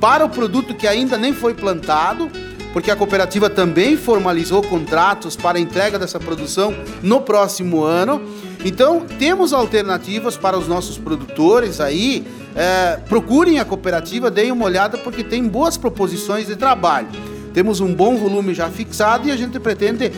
para 0.00 0.24
o 0.24 0.28
produto 0.28 0.74
que 0.74 0.88
ainda 0.88 1.16
nem 1.16 1.32
foi 1.32 1.54
plantado 1.54 2.28
porque 2.72 2.90
a 2.90 2.96
cooperativa 2.96 3.50
também 3.50 3.96
formalizou 3.96 4.62
contratos 4.62 5.36
para 5.36 5.58
entrega 5.58 5.98
dessa 5.98 6.18
produção 6.18 6.74
no 7.02 7.20
próximo 7.20 7.84
ano. 7.84 8.22
Então, 8.64 9.00
temos 9.18 9.52
alternativas 9.52 10.36
para 10.36 10.56
os 10.58 10.66
nossos 10.68 10.96
produtores 10.96 11.80
aí. 11.80 12.26
É, 12.54 12.98
procurem 13.08 13.58
a 13.58 13.64
cooperativa, 13.64 14.30
deem 14.30 14.52
uma 14.52 14.64
olhada, 14.64 14.98
porque 14.98 15.24
tem 15.24 15.46
boas 15.46 15.76
proposições 15.76 16.46
de 16.46 16.56
trabalho. 16.56 17.08
Temos 17.52 17.80
um 17.80 17.92
bom 17.92 18.16
volume 18.16 18.54
já 18.54 18.68
fixado 18.70 19.28
e 19.28 19.30
a 19.30 19.36
gente 19.36 19.58
pretende 19.60 20.10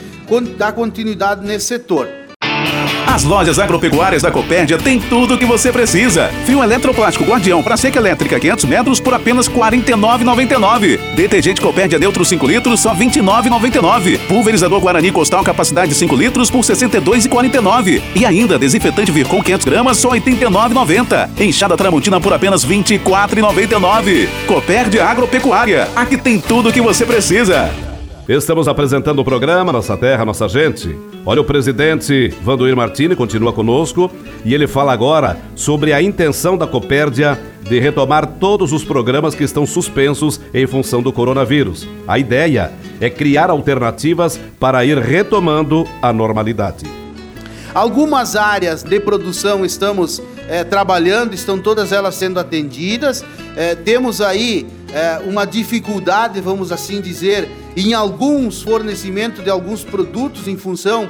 dar 0.56 0.72
continuidade 0.72 1.44
nesse 1.44 1.66
setor. 1.66 2.23
As 3.14 3.22
lojas 3.22 3.60
agropecuárias 3.60 4.22
da 4.22 4.30
Copérdia 4.32 4.76
têm 4.76 4.98
tudo 4.98 5.34
o 5.34 5.38
que 5.38 5.44
você 5.44 5.70
precisa. 5.70 6.32
Fio 6.44 6.60
eletroplástico 6.60 7.24
Guardião 7.24 7.62
para 7.62 7.76
seca 7.76 8.00
elétrica 8.00 8.40
500 8.40 8.64
metros 8.64 8.98
por 8.98 9.14
apenas 9.14 9.46
R$ 9.46 9.54
49,99. 9.54 10.98
Detergente 11.14 11.60
Copérdia 11.60 11.96
Neutro 11.96 12.24
5 12.24 12.44
litros 12.44 12.80
só 12.80 12.92
R$ 12.92 13.06
29,99. 13.06 14.18
Pulverizador 14.26 14.80
Guarani 14.80 15.12
Costal 15.12 15.44
capacidade 15.44 15.94
5 15.94 16.16
litros 16.16 16.50
por 16.50 16.64
R$ 16.64 16.74
62,49. 16.74 18.02
E 18.16 18.26
ainda 18.26 18.58
desinfetante 18.58 19.12
Vircon 19.12 19.40
500 19.40 19.64
gramas 19.64 19.96
só 19.96 20.10
R$ 20.10 20.20
89,90. 20.20 21.40
Enxada 21.40 21.76
Tramontina 21.76 22.20
por 22.20 22.32
apenas 22.32 22.64
R$ 22.64 22.74
24,99. 22.74 24.26
Copérdia 24.48 25.04
Agropecuária. 25.04 25.88
Aqui 25.94 26.16
tem 26.16 26.40
tudo 26.40 26.68
o 26.68 26.72
que 26.72 26.80
você 26.80 27.06
precisa. 27.06 27.93
Estamos 28.26 28.66
apresentando 28.68 29.18
o 29.18 29.24
programa 29.24 29.70
Nossa 29.70 29.98
Terra, 29.98 30.24
Nossa 30.24 30.48
Gente. 30.48 30.98
Olha, 31.26 31.42
o 31.42 31.44
presidente 31.44 32.28
Vandoir 32.42 32.74
Martini 32.74 33.14
continua 33.14 33.52
conosco 33.52 34.10
e 34.42 34.54
ele 34.54 34.66
fala 34.66 34.94
agora 34.94 35.36
sobre 35.54 35.92
a 35.92 36.00
intenção 36.00 36.56
da 36.56 36.66
Copérdia 36.66 37.38
de 37.60 37.78
retomar 37.78 38.26
todos 38.40 38.72
os 38.72 38.82
programas 38.82 39.34
que 39.34 39.44
estão 39.44 39.66
suspensos 39.66 40.40
em 40.54 40.66
função 40.66 41.02
do 41.02 41.12
coronavírus. 41.12 41.86
A 42.08 42.18
ideia 42.18 42.72
é 42.98 43.10
criar 43.10 43.50
alternativas 43.50 44.40
para 44.58 44.86
ir 44.86 44.96
retomando 44.96 45.86
a 46.00 46.10
normalidade. 46.10 46.86
Algumas 47.74 48.36
áreas 48.36 48.82
de 48.82 49.00
produção 49.00 49.66
estamos 49.66 50.22
é, 50.48 50.64
trabalhando, 50.64 51.34
estão 51.34 51.58
todas 51.58 51.92
elas 51.92 52.14
sendo 52.14 52.40
atendidas. 52.40 53.22
É, 53.54 53.74
temos 53.74 54.22
aí 54.22 54.66
é, 54.94 55.20
uma 55.26 55.44
dificuldade, 55.44 56.40
vamos 56.40 56.72
assim 56.72 57.02
dizer, 57.02 57.48
em 57.76 57.92
alguns 57.94 58.62
fornecimentos 58.62 59.42
de 59.42 59.50
alguns 59.50 59.82
produtos 59.82 60.46
em 60.46 60.56
função 60.56 61.08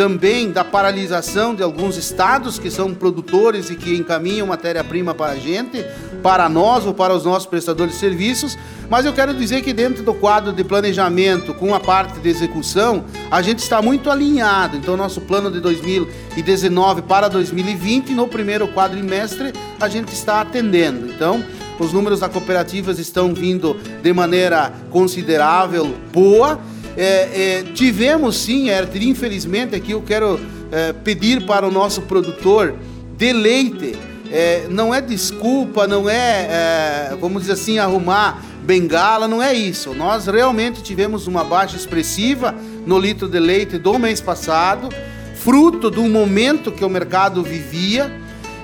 também 0.00 0.50
da 0.50 0.64
paralisação 0.64 1.54
de 1.54 1.62
alguns 1.62 1.98
estados 1.98 2.58
que 2.58 2.70
são 2.70 2.94
produtores 2.94 3.68
e 3.68 3.76
que 3.76 3.94
encaminham 3.94 4.46
matéria-prima 4.46 5.14
para 5.14 5.32
a 5.32 5.36
gente, 5.36 5.84
para 6.22 6.48
nós 6.48 6.86
ou 6.86 6.94
para 6.94 7.14
os 7.14 7.24
nossos 7.26 7.46
prestadores 7.46 7.92
de 7.92 8.00
serviços. 8.00 8.56
Mas 8.88 9.04
eu 9.04 9.12
quero 9.12 9.34
dizer 9.34 9.60
que 9.60 9.74
dentro 9.74 10.02
do 10.02 10.14
quadro 10.14 10.54
de 10.54 10.64
planejamento, 10.64 11.52
com 11.52 11.74
a 11.74 11.80
parte 11.80 12.18
de 12.18 12.28
execução, 12.30 13.04
a 13.30 13.42
gente 13.42 13.58
está 13.58 13.82
muito 13.82 14.10
alinhado. 14.10 14.74
Então, 14.74 14.96
nosso 14.96 15.20
plano 15.20 15.50
de 15.50 15.60
2019 15.60 17.02
para 17.02 17.28
2020, 17.28 18.12
no 18.12 18.26
primeiro 18.26 18.68
quadrimestre, 18.68 19.52
a 19.78 19.86
gente 19.86 20.14
está 20.14 20.40
atendendo. 20.40 21.08
Então, 21.08 21.44
os 21.80 21.92
números 21.92 22.20
das 22.20 22.30
cooperativas 22.30 22.98
estão 22.98 23.34
vindo 23.34 23.76
de 24.02 24.12
maneira 24.12 24.72
considerável, 24.90 25.94
boa 26.12 26.60
é, 26.96 27.60
é, 27.60 27.62
tivemos 27.72 28.36
sim, 28.36 28.68
Herter, 28.68 29.02
infelizmente 29.02 29.74
aqui 29.74 29.92
eu 29.92 30.02
quero 30.02 30.40
é, 30.72 30.92
pedir 30.92 31.46
para 31.46 31.66
o 31.66 31.70
nosso 31.70 32.02
produtor 32.02 32.74
de 33.16 33.32
leite, 33.32 33.96
é, 34.30 34.66
não 34.68 34.94
é 34.94 35.00
desculpa, 35.00 35.86
não 35.86 36.08
é, 36.08 36.16
é, 37.12 37.16
vamos 37.20 37.42
dizer 37.42 37.52
assim, 37.52 37.78
arrumar 37.78 38.44
bengala, 38.62 39.26
não 39.26 39.42
é 39.42 39.52
isso. 39.54 39.94
Nós 39.94 40.26
realmente 40.26 40.82
tivemos 40.82 41.26
uma 41.26 41.42
baixa 41.42 41.76
expressiva 41.76 42.54
no 42.86 42.98
litro 42.98 43.28
de 43.28 43.38
leite 43.38 43.78
do 43.78 43.98
mês 43.98 44.20
passado, 44.20 44.88
fruto 45.36 45.90
do 45.90 46.02
momento 46.02 46.70
que 46.70 46.84
o 46.84 46.88
mercado 46.88 47.42
vivia. 47.42 48.19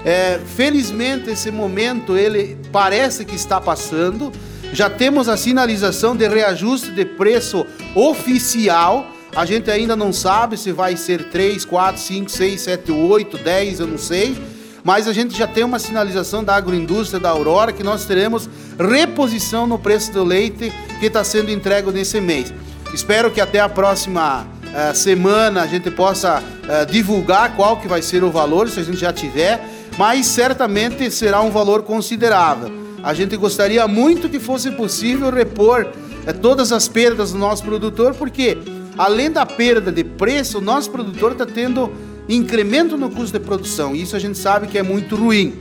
É, 0.07 0.40
felizmente 0.57 1.29
esse 1.29 1.51
momento 1.51 2.16
ele 2.16 2.57
parece 2.73 3.25
que 3.25 3.35
está 3.35 3.61
passando 3.61 4.33
já 4.73 4.90
temos 4.90 5.29
a 5.29 5.37
sinalização 5.37 6.16
de 6.16 6.29
reajuste 6.29 6.90
de 6.90 7.05
preço 7.05 7.66
oficial. 7.95 9.07
A 9.35 9.45
gente 9.45 9.71
ainda 9.71 9.95
não 9.95 10.12
sabe 10.12 10.57
se 10.57 10.73
vai 10.73 10.97
ser 10.97 11.31
3, 11.31 11.64
4, 11.64 12.01
5, 12.01 12.31
6, 12.31 12.61
7, 12.61 12.92
8, 12.92 13.38
10, 13.38 13.81
eu 13.81 13.87
não 13.87 13.99
sei. 13.99 14.37
Mas 14.85 15.09
a 15.09 15.12
gente 15.12 15.37
já 15.37 15.47
tem 15.47 15.64
uma 15.64 15.79
sinalização 15.79 16.45
da 16.45 16.55
agroindústria 16.55 17.19
da 17.19 17.31
Aurora 17.31 17.73
que 17.73 17.83
nós 17.83 18.05
teremos 18.05 18.49
reposição 18.79 19.66
no 19.66 19.79
preço 19.79 20.12
do 20.12 20.23
leite 20.23 20.73
que 21.01 21.07
está 21.07 21.25
sendo 21.25 21.51
entregue 21.51 21.90
nesse 21.90 22.21
mês. 22.21 22.53
Espero 22.95 23.31
que 23.31 23.40
até 23.40 23.61
a 23.61 23.69
próxima 23.69 24.42
uh, 24.42 24.95
semana 24.95 25.62
a 25.62 25.66
gente 25.66 25.90
possa 25.90 26.40
uh, 26.40 26.87
divulgar 26.90 27.57
qual 27.57 27.79
que 27.79 27.88
vai 27.88 28.01
ser 28.01 28.23
o 28.23 28.31
valor, 28.31 28.69
se 28.69 28.79
a 28.79 28.83
gente 28.83 28.99
já 28.99 29.12
tiver, 29.12 29.61
mas 29.96 30.26
certamente 30.26 31.11
será 31.11 31.40
um 31.40 31.50
valor 31.50 31.82
considerável. 31.82 32.70
A 33.02 33.14
gente 33.14 33.37
gostaria 33.37 33.87
muito 33.87 34.28
que 34.28 34.40
fosse 34.40 34.70
possível 34.72 35.30
repor 35.30 35.87
é, 36.26 36.32
todas 36.32 36.72
as 36.72 36.88
perdas 36.88 37.32
do 37.32 37.38
nosso 37.38 37.62
produtor, 37.62 38.14
porque 38.14 38.59
além 38.98 39.30
da 39.30 39.46
perda 39.46 39.92
de 39.92 40.02
preço, 40.02 40.59
o 40.59 40.61
nosso 40.61 40.90
produtor 40.90 41.32
está 41.32 41.46
tendo 41.46 41.92
incremento 42.28 42.96
no 42.96 43.09
custo 43.11 43.38
de 43.38 43.44
produção. 43.44 43.94
Isso 43.94 44.16
a 44.16 44.18
gente 44.18 44.37
sabe 44.37 44.66
que 44.66 44.76
é 44.76 44.82
muito 44.82 45.14
ruim. 45.14 45.54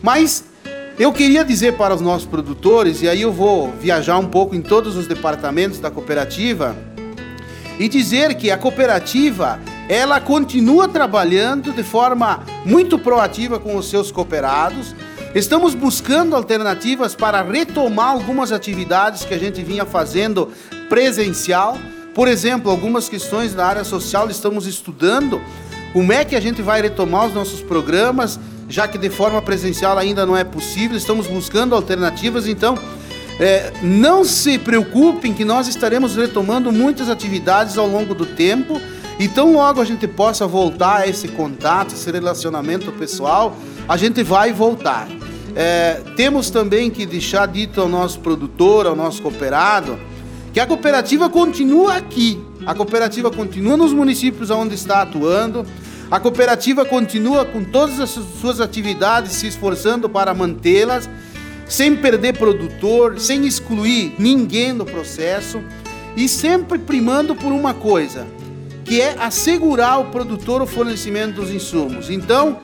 Mas 0.00 0.44
eu 0.98 1.12
queria 1.12 1.44
dizer 1.44 1.76
para 1.76 1.94
os 1.94 2.00
nossos 2.00 2.26
produtores, 2.26 3.02
e 3.02 3.08
aí 3.08 3.22
eu 3.22 3.32
vou 3.32 3.72
viajar 3.80 4.18
um 4.18 4.26
pouco 4.26 4.54
em 4.54 4.60
todos 4.60 4.96
os 4.96 5.06
departamentos 5.06 5.80
da 5.80 5.90
cooperativa, 5.90 6.76
e 7.78 7.88
dizer 7.88 8.34
que 8.34 8.50
a 8.50 8.56
cooperativa 8.56 9.58
ela 9.88 10.20
continua 10.20 10.88
trabalhando 10.88 11.72
de 11.72 11.82
forma 11.82 12.44
muito 12.64 12.98
proativa 12.98 13.58
com 13.58 13.76
os 13.76 13.88
seus 13.90 14.10
cooperados 14.10 14.94
Estamos 15.34 15.74
buscando 15.74 16.36
alternativas 16.36 17.14
para 17.14 17.40
retomar 17.40 18.10
algumas 18.10 18.52
atividades 18.52 19.24
que 19.24 19.32
a 19.32 19.38
gente 19.38 19.62
vinha 19.62 19.86
fazendo 19.86 20.50
presencial. 20.90 21.78
Por 22.14 22.28
exemplo, 22.28 22.70
algumas 22.70 23.08
questões 23.08 23.54
da 23.54 23.66
área 23.66 23.82
social 23.82 24.28
estamos 24.28 24.66
estudando. 24.66 25.40
Como 25.94 26.12
é 26.12 26.22
que 26.22 26.36
a 26.36 26.40
gente 26.40 26.60
vai 26.60 26.82
retomar 26.82 27.28
os 27.28 27.34
nossos 27.34 27.62
programas, 27.62 28.38
já 28.68 28.86
que 28.86 28.98
de 28.98 29.08
forma 29.08 29.40
presencial 29.40 29.96
ainda 29.96 30.26
não 30.26 30.36
é 30.36 30.44
possível? 30.44 30.98
Estamos 30.98 31.26
buscando 31.26 31.74
alternativas, 31.74 32.46
então 32.46 32.76
é, 33.40 33.72
não 33.82 34.24
se 34.24 34.58
preocupem 34.58 35.32
que 35.32 35.46
nós 35.46 35.66
estaremos 35.66 36.14
retomando 36.14 36.70
muitas 36.70 37.08
atividades 37.08 37.78
ao 37.78 37.86
longo 37.86 38.14
do 38.14 38.26
tempo. 38.26 38.78
E 39.18 39.28
tão 39.28 39.52
logo 39.52 39.80
a 39.80 39.84
gente 39.84 40.08
possa 40.08 40.46
voltar 40.46 41.02
a 41.02 41.06
esse 41.06 41.28
contato, 41.28 41.94
esse 41.94 42.10
relacionamento 42.10 42.90
pessoal, 42.92 43.56
a 43.88 43.96
gente 43.96 44.22
vai 44.22 44.52
voltar. 44.52 45.08
É, 45.54 46.00
temos 46.16 46.50
também 46.50 46.90
que 46.90 47.04
deixar 47.04 47.46
dito 47.46 47.80
ao 47.80 47.88
nosso 47.88 48.20
produtor, 48.20 48.86
ao 48.86 48.96
nosso 48.96 49.20
cooperado, 49.20 49.98
que 50.52 50.60
a 50.60 50.66
cooperativa 50.66 51.28
continua 51.28 51.96
aqui. 51.96 52.40
A 52.66 52.74
cooperativa 52.74 53.30
continua 53.30 53.76
nos 53.76 53.92
municípios 53.92 54.50
onde 54.50 54.74
está 54.74 55.02
atuando. 55.02 55.66
A 56.10 56.20
cooperativa 56.20 56.84
continua 56.84 57.44
com 57.44 57.64
todas 57.64 57.98
as 57.98 58.10
suas 58.10 58.60
atividades 58.60 59.32
se 59.32 59.46
esforçando 59.46 60.08
para 60.08 60.34
mantê-las, 60.34 61.08
sem 61.66 61.96
perder 61.96 62.36
produtor, 62.36 63.18
sem 63.18 63.46
excluir 63.46 64.14
ninguém 64.18 64.76
do 64.76 64.84
processo 64.84 65.62
e 66.14 66.28
sempre 66.28 66.78
primando 66.78 67.34
por 67.34 67.50
uma 67.50 67.72
coisa, 67.72 68.26
que 68.84 69.00
é 69.00 69.16
assegurar 69.18 69.92
ao 69.92 70.06
produtor 70.06 70.62
o 70.62 70.66
fornecimento 70.66 71.36
dos 71.36 71.50
insumos. 71.50 72.10
Então, 72.10 72.58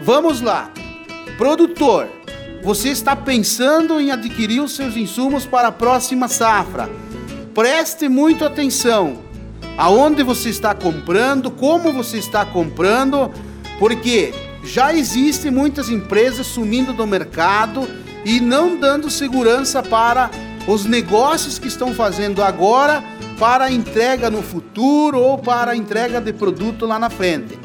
vamos 0.00 0.40
lá. 0.40 0.70
Produtor, 1.38 2.08
você 2.62 2.90
está 2.90 3.16
pensando 3.16 4.00
em 4.00 4.10
adquirir 4.10 4.60
os 4.60 4.72
seus 4.72 4.96
insumos 4.96 5.46
para 5.46 5.68
a 5.68 5.72
próxima 5.72 6.28
safra. 6.28 6.90
Preste 7.54 8.08
muito 8.08 8.44
atenção 8.44 9.18
aonde 9.76 10.22
você 10.22 10.50
está 10.50 10.74
comprando, 10.74 11.50
como 11.50 11.92
você 11.92 12.18
está 12.18 12.44
comprando, 12.44 13.30
porque 13.78 14.34
já 14.62 14.92
existem 14.92 15.50
muitas 15.50 15.88
empresas 15.88 16.46
sumindo 16.46 16.92
do 16.92 17.06
mercado 17.06 17.88
e 18.24 18.40
não 18.40 18.76
dando 18.76 19.08
segurança 19.08 19.82
para 19.82 20.30
os 20.66 20.84
negócios 20.84 21.58
que 21.58 21.68
estão 21.68 21.94
fazendo 21.94 22.42
agora 22.42 23.02
para 23.40 23.72
entrega 23.72 24.28
no 24.28 24.42
futuro 24.42 25.18
ou 25.18 25.38
para 25.38 25.74
entrega 25.74 26.20
de 26.20 26.30
produto 26.30 26.84
lá 26.84 26.98
na 26.98 27.08
frente. 27.08 27.58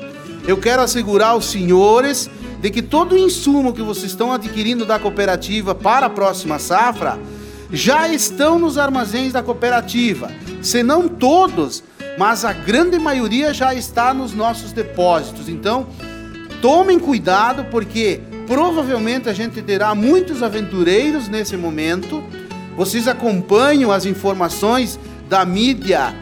Eu 0.48 0.56
quero 0.56 0.82
assegurar 0.82 1.36
os 1.36 1.48
senhores 1.48 2.30
de 2.62 2.72
que 2.72 2.82
todo 2.82 3.14
o 3.14 3.18
insumo 3.18 3.74
que 3.74 3.82
vocês 3.82 4.06
estão 4.06 4.32
adquirindo 4.32 4.86
da 4.86 4.98
cooperativa 4.98 5.76
para 5.76 6.06
a 6.06 6.10
próxima 6.10 6.60
safra 6.60 7.20
já 7.74 8.08
estão 8.08 8.58
nos 8.58 8.78
armazéns 8.78 9.34
da 9.34 9.44
cooperativa. 9.44 10.32
Se 10.62 10.82
não 10.82 11.10
todos, 11.10 11.84
mas 12.18 12.46
a 12.46 12.54
grande 12.54 12.98
maioria 12.98 13.54
já 13.54 13.76
está 13.76 14.14
nos 14.14 14.34
nossos 14.34 14.72
depósitos. 14.72 15.50
Então, 15.50 15.88
tomem 16.62 16.98
cuidado 16.98 17.66
porque 17.66 18.22
provavelmente 18.48 19.28
a 19.28 19.34
gente 19.34 19.62
terá 19.62 19.94
muitos 19.94 20.42
aventureiros 20.42 21.28
nesse 21.28 21.58
momento. 21.58 22.24
Vocês 22.78 23.10
acompanham 23.10 23.92
as 23.92 24.06
informações 24.06 24.98
da 25.28 25.46
mídia 25.46 26.14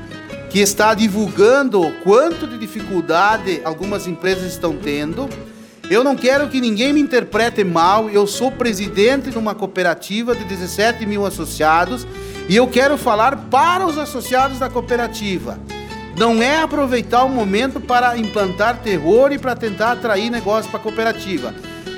que 0.49 0.59
está 0.59 0.93
divulgando 0.93 1.91
quanto 2.03 2.47
de 2.47 2.57
dificuldade 2.57 3.61
algumas 3.63 4.07
empresas 4.07 4.51
estão 4.51 4.77
tendo. 4.77 5.27
Eu 5.89 6.03
não 6.03 6.15
quero 6.15 6.47
que 6.47 6.61
ninguém 6.61 6.93
me 6.93 7.01
interprete 7.01 7.63
mal. 7.63 8.09
Eu 8.09 8.25
sou 8.25 8.51
presidente 8.51 9.31
de 9.31 9.37
uma 9.37 9.53
cooperativa 9.53 10.35
de 10.35 10.43
17 10.43 11.05
mil 11.05 11.25
associados 11.25 12.07
e 12.47 12.55
eu 12.55 12.67
quero 12.67 12.97
falar 12.97 13.35
para 13.49 13.85
os 13.85 13.97
associados 13.97 14.59
da 14.59 14.69
cooperativa. 14.69 15.59
Não 16.17 16.41
é 16.41 16.61
aproveitar 16.61 17.23
o 17.23 17.29
momento 17.29 17.81
para 17.81 18.17
implantar 18.17 18.81
terror 18.81 19.31
e 19.31 19.39
para 19.39 19.55
tentar 19.55 19.93
atrair 19.93 20.29
negócio 20.29 20.69
para 20.69 20.79
a 20.79 20.83
cooperativa. 20.83 21.53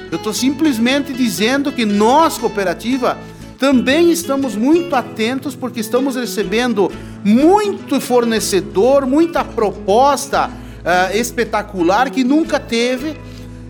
Eu 0.09 0.17
estou 0.17 0.33
simplesmente 0.33 1.11
dizendo 1.11 1.71
que 1.71 1.85
nós, 1.85 2.37
cooperativa, 2.37 3.17
também 3.57 4.11
estamos 4.11 4.55
muito 4.55 4.95
atentos 4.95 5.55
porque 5.55 5.79
estamos 5.79 6.15
recebendo 6.15 6.91
muito 7.23 7.99
fornecedor, 7.99 9.05
muita 9.05 9.43
proposta 9.43 10.47
uh, 10.49 11.17
espetacular 11.17 12.09
que 12.09 12.23
nunca 12.23 12.59
teve 12.59 13.17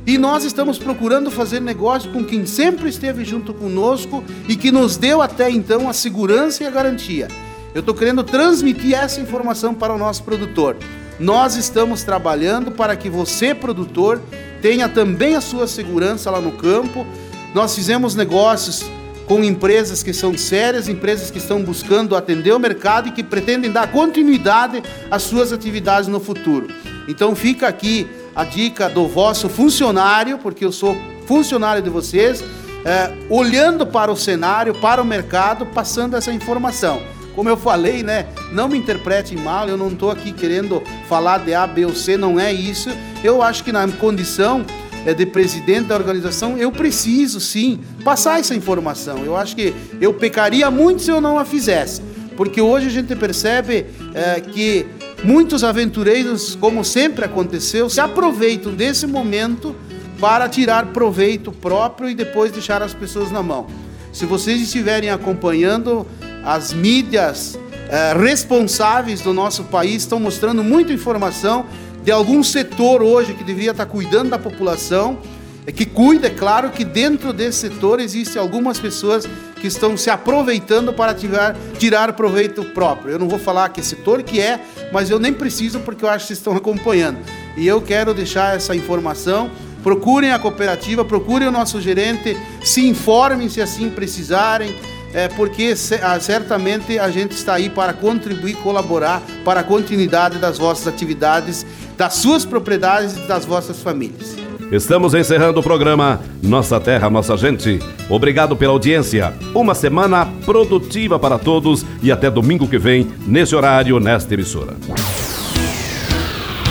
e 0.08 0.17
nós 0.17 0.43
estamos 0.43 0.78
procurando 0.78 1.32
fazer 1.32 1.60
negócio 1.60 2.12
com 2.12 2.24
quem 2.24 2.45
sempre 2.45 2.89
esteve 2.89 3.26
junto 3.26 3.54
conosco 3.54 4.24
e 4.48 4.56
que 4.56 4.71
nos 4.71 4.98
deu 4.98 5.21
até 5.21 5.50
então 5.50 5.89
a 5.89 5.93
segurança 5.93 6.63
e 6.63 6.67
a 6.67 6.69
garantia. 6.69 7.28
Eu 7.74 7.80
estou 7.80 7.95
querendo 7.95 8.24
transmitir 8.24 8.93
essa 8.93 9.19
informação 9.19 9.74
para 9.74 9.93
o 9.93 9.98
nosso 9.98 10.24
produtor. 10.24 10.78
Nós 11.19 11.56
estamos 11.56 12.04
trabalhando 12.04 12.71
para 12.71 12.95
que 12.95 13.10
você, 13.10 13.56
produtor, 13.56 14.21
tenha 14.62 14.88
também 14.88 15.36
a 15.36 15.41
sua 15.41 15.67
segurança 15.67 16.30
lá 16.30 16.39
no 16.39 16.52
campo. 16.52 17.06
Nós 17.54 17.74
fizemos 17.74 18.15
negócios 18.15 18.86
com 19.27 19.43
empresas 19.43 20.03
que 20.03 20.13
são 20.13 20.38
sérias, 20.38 20.88
empresas 20.88 21.31
que 21.31 21.38
estão 21.38 21.61
buscando 21.61 22.15
atender 22.15 22.53
o 22.53 22.59
mercado 22.59 23.09
e 23.09 23.11
que 23.11 23.23
pretendem 23.23 23.71
dar 23.71 23.91
continuidade 23.91 24.83
às 25.09 25.23
suas 25.23 25.51
atividades 25.51 26.07
no 26.07 26.19
futuro. 26.19 26.67
Então 27.07 27.35
fica 27.35 27.67
aqui 27.67 28.07
a 28.35 28.43
dica 28.43 28.89
do 28.89 29.07
vosso 29.07 29.49
funcionário, 29.49 30.38
porque 30.38 30.65
eu 30.65 30.71
sou 30.71 30.95
funcionário 31.25 31.81
de 31.81 31.89
vocês, 31.89 32.43
é, 32.83 33.11
olhando 33.29 33.88
para 33.88 34.11
o 34.11 34.15
cenário, 34.15 34.75
para 34.75 35.01
o 35.01 35.05
mercado, 35.05 35.65
passando 35.65 36.15
essa 36.15 36.31
informação. 36.31 37.01
Como 37.33 37.49
eu 37.49 37.57
falei, 37.57 38.01
né? 38.01 38.27
Não 38.51 38.69
me 38.69 38.77
interpretem 38.77 39.38
mal, 39.38 39.67
eu 39.67 39.75
não 39.75 39.89
estou 39.89 40.09
aqui 40.09 40.31
querendo 40.31 40.81
falar 41.09 41.39
de 41.39 41.53
A, 41.53 41.67
B 41.67 41.85
ou 41.85 41.93
C, 41.93 42.15
não 42.15 42.39
é 42.39 42.53
isso. 42.53 42.89
Eu 43.23 43.41
acho 43.41 43.63
que 43.63 43.71
na 43.71 43.85
condição 43.88 44.65
de 45.13 45.25
presidente 45.25 45.87
da 45.87 45.95
organização, 45.95 46.57
eu 46.57 46.71
preciso 46.71 47.39
sim 47.39 47.79
passar 48.03 48.39
essa 48.39 48.55
informação. 48.55 49.23
Eu 49.23 49.35
acho 49.35 49.55
que 49.55 49.73
eu 50.01 50.13
pecaria 50.13 50.69
muito 50.71 51.01
se 51.01 51.11
eu 51.11 51.21
não 51.21 51.37
a 51.37 51.45
fizesse, 51.45 52.01
porque 52.35 52.59
hoje 52.59 52.87
a 52.87 52.91
gente 52.91 53.15
percebe 53.15 53.85
é, 54.13 54.39
que 54.39 54.85
muitos 55.23 55.63
aventureiros, 55.63 56.55
como 56.55 56.83
sempre 56.83 57.25
aconteceu, 57.25 57.89
se 57.89 57.99
aproveitam 57.99 58.73
desse 58.73 59.05
momento 59.05 59.75
para 60.19 60.47
tirar 60.47 60.87
proveito 60.87 61.51
próprio 61.51 62.09
e 62.09 62.15
depois 62.15 62.51
deixar 62.51 62.81
as 62.81 62.93
pessoas 62.93 63.31
na 63.31 63.43
mão. 63.43 63.67
Se 64.11 64.25
vocês 64.25 64.61
estiverem 64.61 65.09
acompanhando 65.09 66.07
as 66.43 66.71
mídias 66.71 67.59
é, 67.89 68.13
responsáveis 68.17 69.21
do 69.21 69.33
nosso 69.33 69.65
país, 69.65 70.03
estão 70.03 70.19
mostrando 70.19 70.63
muita 70.63 70.93
informação 70.93 71.65
de 72.05 72.11
algum 72.11 72.43
setor 72.43 73.01
hoje 73.01 73.33
que 73.33 73.43
devia 73.43 73.71
estar 73.71 73.87
cuidando 73.87 74.29
da 74.29 74.37
população, 74.37 75.17
é 75.65 75.71
que 75.71 75.87
cuida, 75.87 76.27
é 76.27 76.29
claro 76.29 76.69
que 76.69 76.85
dentro 76.85 77.33
desse 77.33 77.61
setor 77.61 77.99
existem 77.99 78.39
algumas 78.39 78.79
pessoas 78.79 79.27
que 79.59 79.65
estão 79.65 79.97
se 79.97 80.11
aproveitando 80.11 80.93
para 80.93 81.15
tirar, 81.15 81.57
tirar 81.79 82.13
proveito 82.13 82.63
próprio. 82.63 83.13
Eu 83.13 83.17
não 83.17 83.27
vou 83.27 83.39
falar 83.39 83.69
que 83.69 83.81
setor 83.81 84.21
que 84.21 84.39
é, 84.39 84.59
mas 84.93 85.09
eu 85.09 85.17
nem 85.17 85.33
preciso 85.33 85.79
porque 85.79 86.05
eu 86.05 86.09
acho 86.09 86.25
que 86.25 86.27
vocês 86.27 86.37
estão 86.37 86.55
acompanhando. 86.55 87.17
E 87.57 87.65
eu 87.65 87.81
quero 87.81 88.13
deixar 88.13 88.55
essa 88.55 88.75
informação. 88.75 89.49
Procurem 89.81 90.31
a 90.31 90.37
cooperativa, 90.37 91.03
procurem 91.03 91.47
o 91.47 91.51
nosso 91.51 91.81
gerente, 91.81 92.37
se 92.63 92.87
informem 92.87 93.49
se 93.49 93.61
assim 93.61 93.89
precisarem 93.89 94.75
é, 95.15 95.30
porque 95.30 95.73
ah, 96.04 96.19
certamente 96.19 96.99
a 96.99 97.10
gente 97.10 97.32
está 97.32 97.54
aí 97.54 97.69
para 97.69 97.93
contribuir, 97.93 98.56
colaborar 98.58 99.23
para 99.45 99.62
a 99.62 99.63
continuidade 99.63 100.38
das 100.38 100.58
vossas 100.58 100.88
atividades, 100.88 101.65
das 101.97 102.15
suas 102.15 102.43
propriedades 102.43 103.15
e 103.15 103.21
das 103.21 103.45
vossas 103.45 103.82
famílias. 103.82 104.36
Estamos 104.71 105.13
encerrando 105.13 105.62
o 105.62 105.63
programa 105.63 106.19
Nossa 106.43 106.80
Terra, 106.82 107.10
Nossa 107.10 107.38
Gente. 107.38 107.80
Obrigado 108.10 108.58
pela 108.58 108.73
audiência. 108.73 109.34
Uma 109.54 109.73
semana 109.73 110.28
produtiva 110.43 111.17
para 111.17 111.39
todos 111.39 111.86
e 112.04 112.12
até 112.12 112.30
domingo 112.30 112.67
que 112.67 112.78
vem, 112.78 113.08
nesse 113.25 113.56
horário, 113.56 113.99
nesta 114.01 114.34
emissora. 114.34 114.73